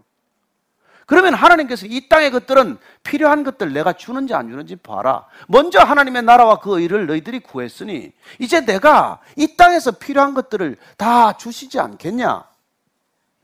[1.05, 5.27] 그러면 하나님께서 이 땅의 것들은 필요한 것들 내가 주는지 안 주는지 봐라.
[5.47, 11.79] 먼저 하나님의 나라와 그 의를 너희들이 구했으니 이제 내가 이 땅에서 필요한 것들을 다 주시지
[11.79, 12.43] 않겠냐?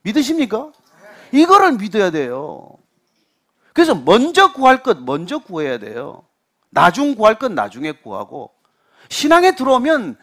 [0.01, 0.73] 믿으십니까?
[1.31, 2.71] 이거를 믿어야 돼요.
[3.71, 6.23] 그래서 먼저 구할 것 먼저 구해야 돼요.
[6.71, 8.56] 나중 구할 것 나중에 구하고
[9.09, 10.17] 신앙에 들어오면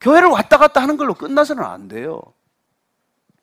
[0.00, 2.20] 교회를 왔다 갔다 하는 걸로 끝나서는 안 돼요.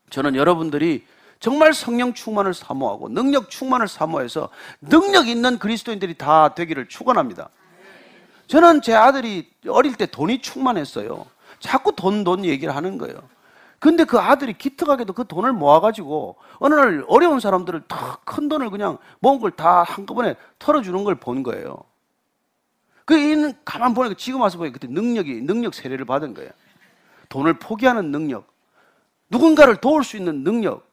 [0.10, 1.06] 저는 여러분들이
[1.40, 4.50] 정말 성령 충만을 사모하고 능력 충만을 사모해서
[4.82, 7.50] 능력 있는 그리스도인들이 다 되기를 축원합니다.
[8.48, 11.26] 저는 제 아들이 어릴 때 돈이 충만했어요.
[11.60, 13.16] 자꾸 돈, 돈 얘기를 하는 거예요.
[13.80, 18.98] 근데 그 아들이 기특하게도 그 돈을 모아가지고 어느 날 어려운 사람들을 다 큰 돈을 그냥
[19.20, 21.78] 모은 걸 다 한꺼번에 털어주는 걸 본 거예요.
[23.06, 26.52] 그 이는 가만 보니까 지금 와서 보니까 그때 능력이, 능력 세례를 받은 거예요.
[27.30, 28.48] 돈을 포기하는 능력.
[29.30, 30.88] 누군가를 도울 수 있는 능력.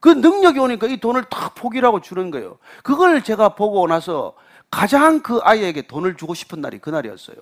[0.00, 2.58] 그 능력이 오니까 이 돈을 다 포기하고 주는 거예요.
[2.82, 4.34] 그걸 제가 보고 나서
[4.70, 7.36] 가장 그 아이에게 돈을 주고 싶은 날이 그날이었어요.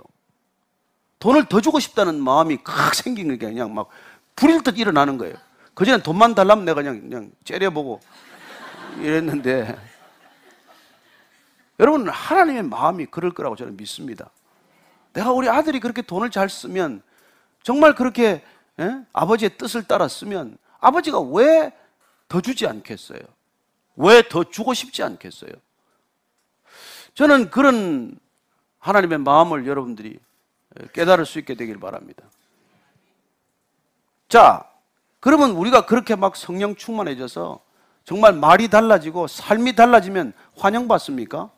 [1.18, 3.88] 돈을 더 주고 싶다는 마음이 칵 생긴 게 그냥 막
[4.36, 5.34] 불일 듯 일어나는 거예요.
[5.74, 8.00] 그전에 돈만 달라면 내가 그냥, 그냥 째려보고
[9.00, 9.76] 이랬는데
[11.78, 14.30] 여러분 하나님의 마음이 그럴 거라고 저는 믿습니다.
[15.12, 17.02] 내가 우리 아들이 그렇게 돈을 잘 쓰면
[17.62, 18.44] 정말 그렇게
[18.78, 19.00] 예?
[19.12, 21.72] 아버지의 뜻을 따라 쓰면 아버지가 왜
[22.28, 23.20] 더 주지 않겠어요?
[23.96, 25.52] 왜 더 주고 싶지 않겠어요?
[27.14, 28.18] 저는 그런
[28.78, 30.18] 하나님의 마음을 여러분들이
[30.92, 32.22] 깨달을 수 있게 되길 바랍니다.
[34.28, 34.68] 자,
[35.20, 37.60] 그러면 우리가 그렇게 막 성령 충만해져서
[38.04, 41.50] 정말 말이 달라지고 삶이 달라지면 환영받습니까?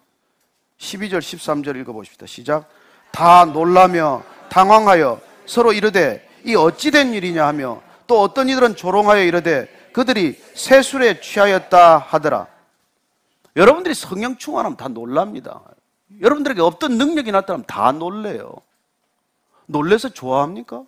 [0.78, 2.26] 12절, 13절 읽어보십시다.
[2.26, 2.68] 시작.
[3.12, 10.40] 다 놀라며 당황하여 서로 이르되 이 어찌된 일이냐 하며 또 어떤 이들은 조롱하여 이르되 그들이
[10.54, 12.46] 세술에 취하였다 하더라.
[13.56, 15.60] 여러분들이 성령 충만하면 다 놀랍니다.
[16.20, 18.52] 여러분들에게 없던 능력이 나타나면 다 놀래요.
[19.66, 20.84] 놀래서 좋아합니까?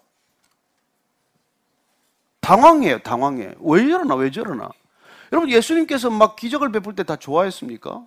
[2.41, 3.55] 당황해요, 당황해.
[3.61, 4.71] 왜 저러나, 왜 저러나.
[5.33, 8.03] 여러분, 예수님께서 막 기적을 베풀 때 다 좋아했습니까?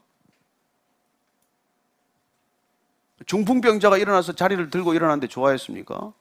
[3.26, 6.14] 중풍병자가 일어나서 자리를 들고 일어났는데 좋아했습니까?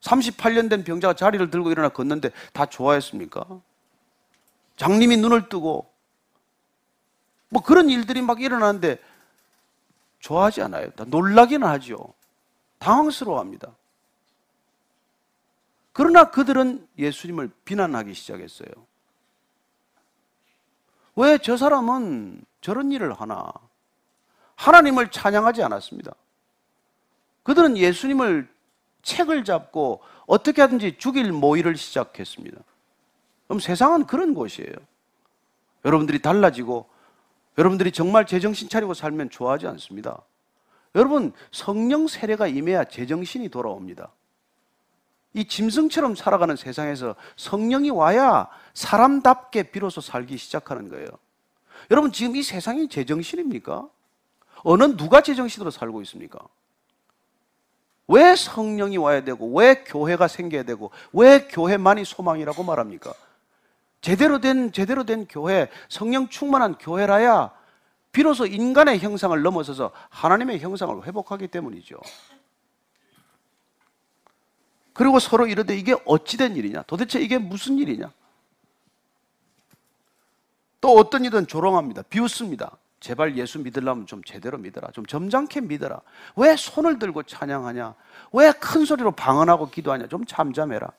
[0.00, 3.44] 38년 된 병자가 자리를 들고 일어나 걷는데 다 좋아했습니까?
[4.76, 5.90] 장님이 눈을 뜨고
[7.50, 8.98] 뭐 그런 일들이 막 일어나는데
[10.20, 10.90] 좋아하지 않아요.
[10.92, 12.14] 다 놀라기는 하죠.
[12.78, 13.72] 당황스러워합니다.
[15.92, 18.70] 그러나 그들은 예수님을 비난하기 시작했어요.
[21.16, 23.52] 왜 저 사람은 저런 일을 하나?
[24.60, 26.12] 하나님을 찬양하지 않았습니다.
[27.44, 28.46] 그들은 예수님을
[29.02, 32.58] 책을 잡고 어떻게 하든지 죽일 모의를 시작했습니다.
[33.48, 34.72] 그럼 세상은 그런 곳이에요.
[35.86, 36.86] 여러분들이 달라지고
[37.56, 40.20] 여러분들이 정말 제정신 차리고 살면 좋아하지 않습니다.
[40.94, 44.12] 여러분 성령 세례가 임해야 제정신이 돌아옵니다.
[45.32, 51.06] 이 짐승처럼 살아가는 세상에서 성령이 와야 사람답게 비로소 살기 시작하는 거예요.
[51.90, 53.88] 여러분, 지금 이 세상이 제정신입니까?
[54.62, 56.38] 어느 누가 제정신으로 살고 있습니까?
[58.08, 63.14] 왜 성령이 와야 되고, 왜 교회가 생겨야 되고, 왜 교회만이 소망이라고 말합니까?
[64.00, 67.52] 제대로 된, 제대로 된 교회, 성령 충만한 교회라야
[68.12, 71.96] 비로소 인간의 형상을 넘어서서 하나님의 형상을 회복하기 때문이죠.
[74.92, 76.82] 그리고 서로 이러되 이게 어찌된 일이냐?
[76.82, 78.12] 도대체 이게 무슨 일이냐?
[80.80, 82.02] 또 어떤 이든 조롱합니다.
[82.02, 82.76] 비웃습니다.
[83.00, 84.90] 제발 예수 믿으려면 좀 제대로 믿어라.
[84.92, 86.00] 좀 점잖게 믿어라.
[86.36, 87.94] 왜 손을 들고 찬양하냐?
[88.32, 90.06] 왜 큰 소리로 방언하고 기도하냐?
[90.08, 90.90] 좀 잠잠해라.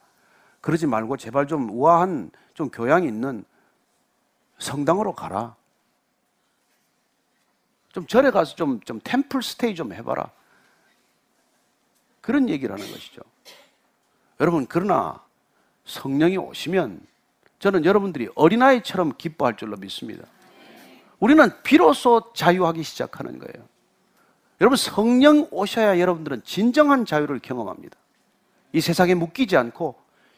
[0.62, 3.46] 그러지 말고 제발 좀 우아한, 좀 교양 있는
[4.58, 5.56] 성당으로 가라.
[7.94, 10.30] 좀 절에 가서 좀, 좀 템플 스테이 좀 해봐라.
[12.22, 13.22] 그런 얘기를 하는 것이죠.
[14.40, 15.24] 여러분, 그러나
[15.86, 17.06] 성령이 오시면
[17.60, 20.26] 저는 여러분들이 어린아이처럼 기뻐할 줄로 믿습니다.
[21.22, 23.68] 우리는 비로소 자유하기 시작하는 거예요.
[24.60, 27.96] 여러분, 성령 오셔야 여러분들은 진정한 자유를 경험합니다.
[28.74, 29.96] 이 세상에 묶이지 않고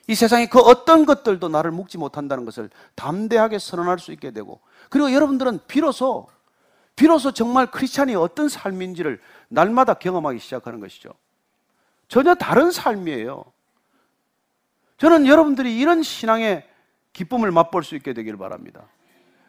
[0.08, 4.60] 이 세상에 그 어떤 것들도 나를 묶지 못한다는 것을 담대하게 선언할 수 있게 되고
[4.90, 6.28] 그리고 여러분들은 비로소
[6.96, 11.10] 비로소 정말 크리스찬이 어떤 삶인지를 날마다 경험하기 시작하는 것이죠.
[12.08, 13.46] 전혀 다른 삶이에요.
[14.98, 16.68] 저는 여러분들이 이런 신앙의
[17.14, 18.84] 기쁨을 맛볼 수 있게 되기를 바랍니다.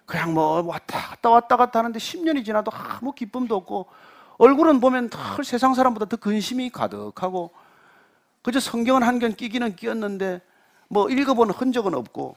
[0.06, 3.86] 그냥 뭐 왔다 갔다 왔다 갔다 하는데 10년이 지나도 아무 기쁨도 없고
[4.38, 7.50] 얼굴은 보면 덜 세상 사람보다 더 근심이 가득하고
[8.42, 10.42] 그저 성경은 한 권 끼기는 끼었는데
[10.88, 12.36] 뭐 읽어본 흔적은 없고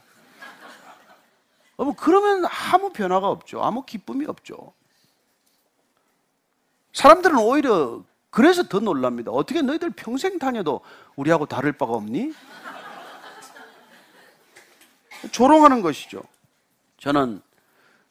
[1.76, 3.62] 뭐 그러면 아무 변화가 없죠.
[3.62, 4.72] 아무 기쁨이 없죠.
[6.92, 9.30] 사람들은 오히려 그래서 더 놀랍니다.
[9.30, 10.80] 어떻게 너희들 평생 다녀도
[11.16, 12.32] 우리하고 다를 바가 없니?
[15.30, 16.22] 조롱하는 것이죠.
[16.98, 17.42] 저는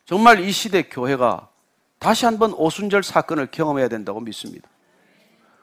[0.07, 1.49] 정말 이 시대 교회가
[1.99, 4.69] 다시 한번 오순절 사건을 경험해야 된다고 믿습니다.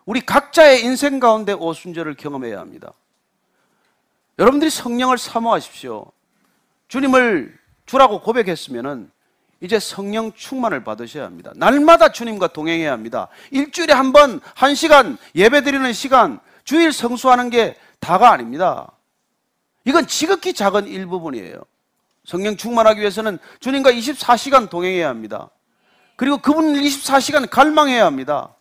[0.04, 2.92] 우리 각자의 인생 가운데 오순절을 경험해야 합니다.
[4.38, 6.04] 여러분들이 성령을 사모하십시오.
[6.88, 9.10] 주님을 주라고 고백했으면은
[9.62, 11.52] 이제 성령 충만을 받으셔야 합니다.
[11.56, 13.28] 날마다 주님과 동행해야 합니다.
[13.50, 18.92] 일주일에 한 번, 한 시간 예배 드리는 시간, 주일 성수하는 게 다가 아닙니다.
[19.86, 21.62] 이건 지극히 작은 일부분이에요.
[22.24, 25.50] 성령 충만하기 위해서는 주님과 24시간 동행해야 합니다.
[26.16, 28.54] 그리고 그분을 24시간 갈망해야 합니다.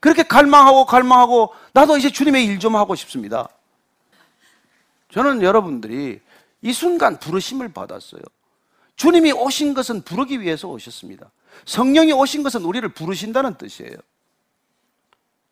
[0.00, 3.48] 그렇게 갈망하고 갈망하고 나도 이제 주님의 일 좀 하고 싶습니다.
[5.10, 6.20] 저는 여러분들이
[6.60, 8.22] 이 순간 부르심을 받았어요.
[8.96, 11.30] 주님이 오신 것은 부르기 위해서 오셨습니다.
[11.66, 13.94] 성령이 오신 것은 우리를 부르신다는 뜻이에요.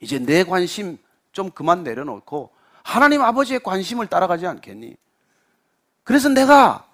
[0.00, 0.98] 이제 내 관심
[1.32, 2.50] 좀 그만 내려놓고
[2.82, 4.96] 하나님 아버지의 관심을 따라가지 않겠니?
[6.02, 6.86] 그래서 내가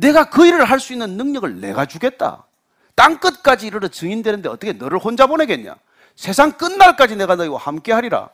[0.00, 2.46] 내가 그 일을 할 수 있는 능력을 내가 주겠다.
[2.94, 5.76] 땅 끝까지 이르러 증인되는데 어떻게 너를 혼자 보내겠냐?
[6.16, 8.30] 세상 끝날까지 내가 너희와 함께 하리라.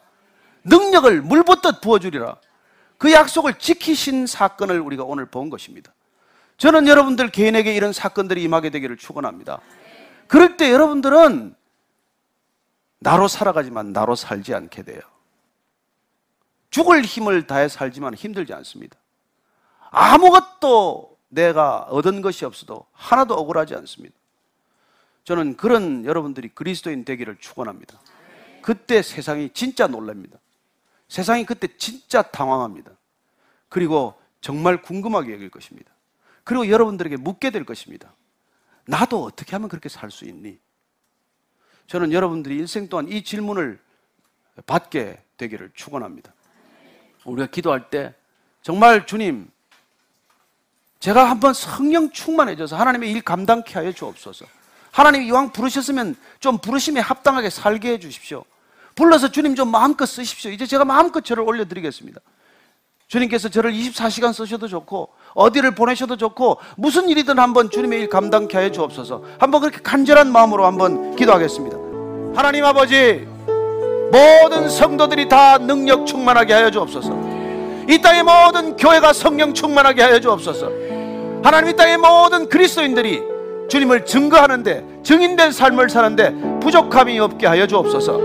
[0.64, 2.36] 능력을 물붓듯 부어주리라.
[2.98, 5.92] 그 약속을 지키신 사건을 우리가 오늘 본 것입니다.
[6.56, 9.60] 저는 여러분들 개인에게 이런 사건들이 임하게 되기를 축원합니다.
[10.26, 11.54] 그럴 때 여러분들은
[12.98, 15.00] 나로 살아가지만 나로 살지 않게 돼요.
[16.70, 18.96] 죽을 힘을 다해 살지만 힘들지 않습니다.
[19.90, 24.14] 아무것도 내가 얻은 것이 없어도 하나도 억울하지 않습니다.
[25.24, 27.98] 저는 그런 여러분들이 그리스도인 되기를 축원합니다.
[28.62, 30.38] 그때 세상이 진짜 놀랍니다.
[31.08, 32.92] 세상이 그때 진짜 당황합니다.
[33.68, 35.90] 그리고 정말 궁금하게 여길 것입니다.
[36.44, 38.12] 그리고 여러분들에게 묻게 될 것입니다.
[38.86, 40.58] 나도 어떻게 하면 그렇게 살 수 있니?
[41.88, 43.80] 저는 여러분들이 일생 동안 이 질문을
[44.66, 46.32] 받게 되기를 축원합니다.
[47.24, 48.14] 우리가 기도할 때
[48.62, 49.50] 정말 주님
[51.01, 54.44] 제가 한번 성령 충만해져서 하나님의 일 감당케 하여 주옵소서.
[54.90, 58.44] 하나님 이왕 부르셨으면 좀 부르심에 합당하게 살게 해 주십시오.
[58.94, 60.51] 불러서 주님 좀 마음껏 쓰십시오.
[60.51, 62.20] 이제 제가 마음껏 저를 올려드리겠습니다.
[63.09, 68.72] 주님께서 저를 24시간 쓰셔도 좋고 어디를 보내셔도 좋고 무슨 일이든 한번 주님의 일 감당케 하여
[68.72, 69.22] 주옵소서.
[69.38, 71.76] 한번 그렇게 간절한 마음으로 한번 기도하겠습니다.
[72.34, 73.28] 하나님 아버지
[74.11, 77.11] 모든 성도들이 다 능력 충만하게 하여 주옵소서.
[77.88, 80.86] 이 땅의 모든 교회가 성령 충만하게 하여 주옵소서.
[81.43, 83.22] 하나님 이 땅의 모든 그리스도인들이
[83.68, 88.20] 주님을 증거하는데 증인된 삶을 사는데 부족함이 없게 하여 주옵소서.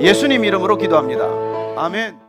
[0.00, 1.28] 예수님 이름으로 기도합니다.
[1.76, 2.28] 아멘.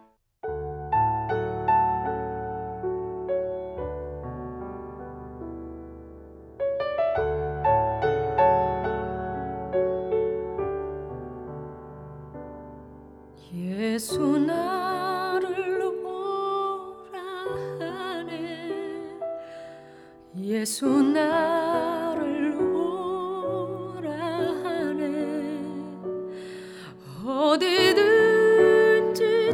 [13.54, 14.79] 예수 나
[20.50, 24.12] 예수 나를 오라
[24.64, 25.62] 하네.
[27.24, 28.40] 어디든지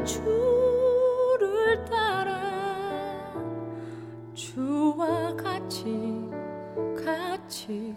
[0.05, 2.39] 주를 따라
[4.33, 6.29] 주와 같이
[7.03, 7.93] 같이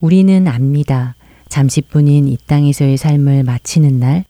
[0.00, 1.16] 우리는 압니다.
[1.48, 4.24] 잠시뿐인 이 땅에서의 삶을 마치는 날,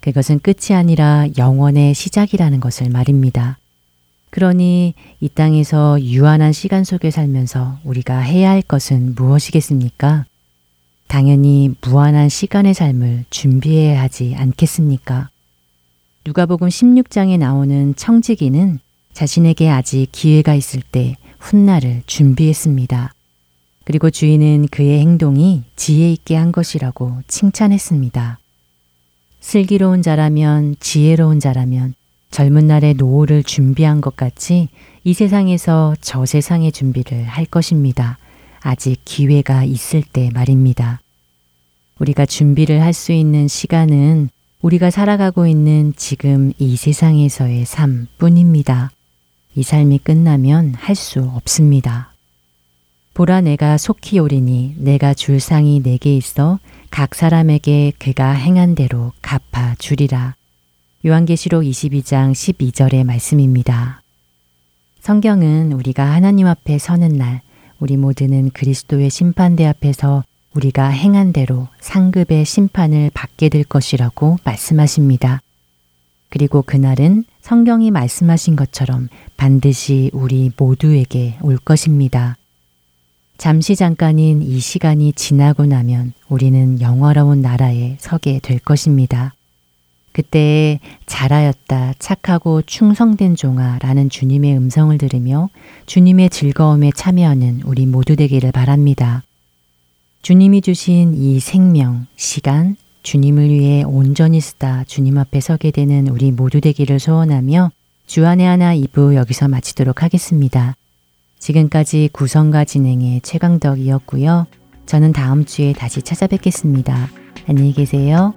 [0.00, 3.58] 그것은 끝이 아니라 영원의 시작이라는 것을 말입니다.
[4.30, 10.24] 그러니 이 땅에서 유한한 시간 속에 살면서 우리가 해야 할 것은 무엇이겠습니까?
[11.06, 15.28] 당연히 무한한 시간의 삶을 준비해야 하지 않겠습니까?
[16.24, 18.78] 누가복음 16장에 나오는 청지기는
[19.12, 23.12] 자신에게 아직 기회가 있을 때 훗날을 준비했습니다.
[23.90, 28.38] 그리고 주인은 그의 행동이 지혜 있게 한 것이라고 칭찬했습니다.
[29.40, 31.94] 슬기로운 자라면 지혜로운 자라면
[32.30, 34.68] 젊은 날의 노후를 준비한 것 같이
[35.02, 38.16] 이 세상에서 저 세상의 준비를 할 것입니다.
[38.60, 41.00] 아직 기회가 있을 때 말입니다.
[41.98, 44.28] 우리가 준비를 할 수 있는 시간은
[44.62, 48.92] 우리가 살아가고 있는 지금 이 세상에서의 삶 뿐입니다.
[49.56, 52.09] 이 삶이 끝나면 할 수 없습니다.
[53.20, 56.58] 보라 내가 속히 오리니 내가 줄 상이 내게 있어
[56.90, 60.36] 각 사람에게 그가 행한 대로 갚아 주리라.
[61.04, 64.00] 요한계시록 22장 12절의 말씀입니다.
[65.00, 67.42] 성경은 우리가 하나님 앞에 서는 날,
[67.78, 75.42] 우리 모두는 그리스도의 심판대 앞에서 우리가 행한 대로 상급의 심판을 받게 될 것이라고 말씀하십니다.
[76.30, 82.38] 그리고 그날은 성경이 말씀하신 것처럼 반드시 우리 모두에게 올 것입니다.
[83.40, 89.32] 잠시 잠깐인 이 시간이 지나고 나면 우리는 영화로운 나라에 서게 될 것입니다.
[90.12, 95.48] 그때 잘하였다 착하고 충성된 종아 라는 주님의 음성을 들으며
[95.86, 99.22] 주님의 즐거움에 참여하는 우리 모두 되기를 바랍니다.
[100.20, 106.60] 주님이 주신 이 생명, 시간, 주님을 위해 온전히 쓰다 주님 앞에 서게 되는 우리 모두
[106.60, 107.70] 되기를 소원하며
[108.06, 110.76] 주안의 하나 2부 여기서 마치도록 하겠습니다.
[111.40, 114.46] 지금까지 구성과 진행의 최강덕이었고요.
[114.86, 117.08] 저는 다음 주에 다시 찾아뵙겠습니다.
[117.48, 118.34] 안녕히 계세요.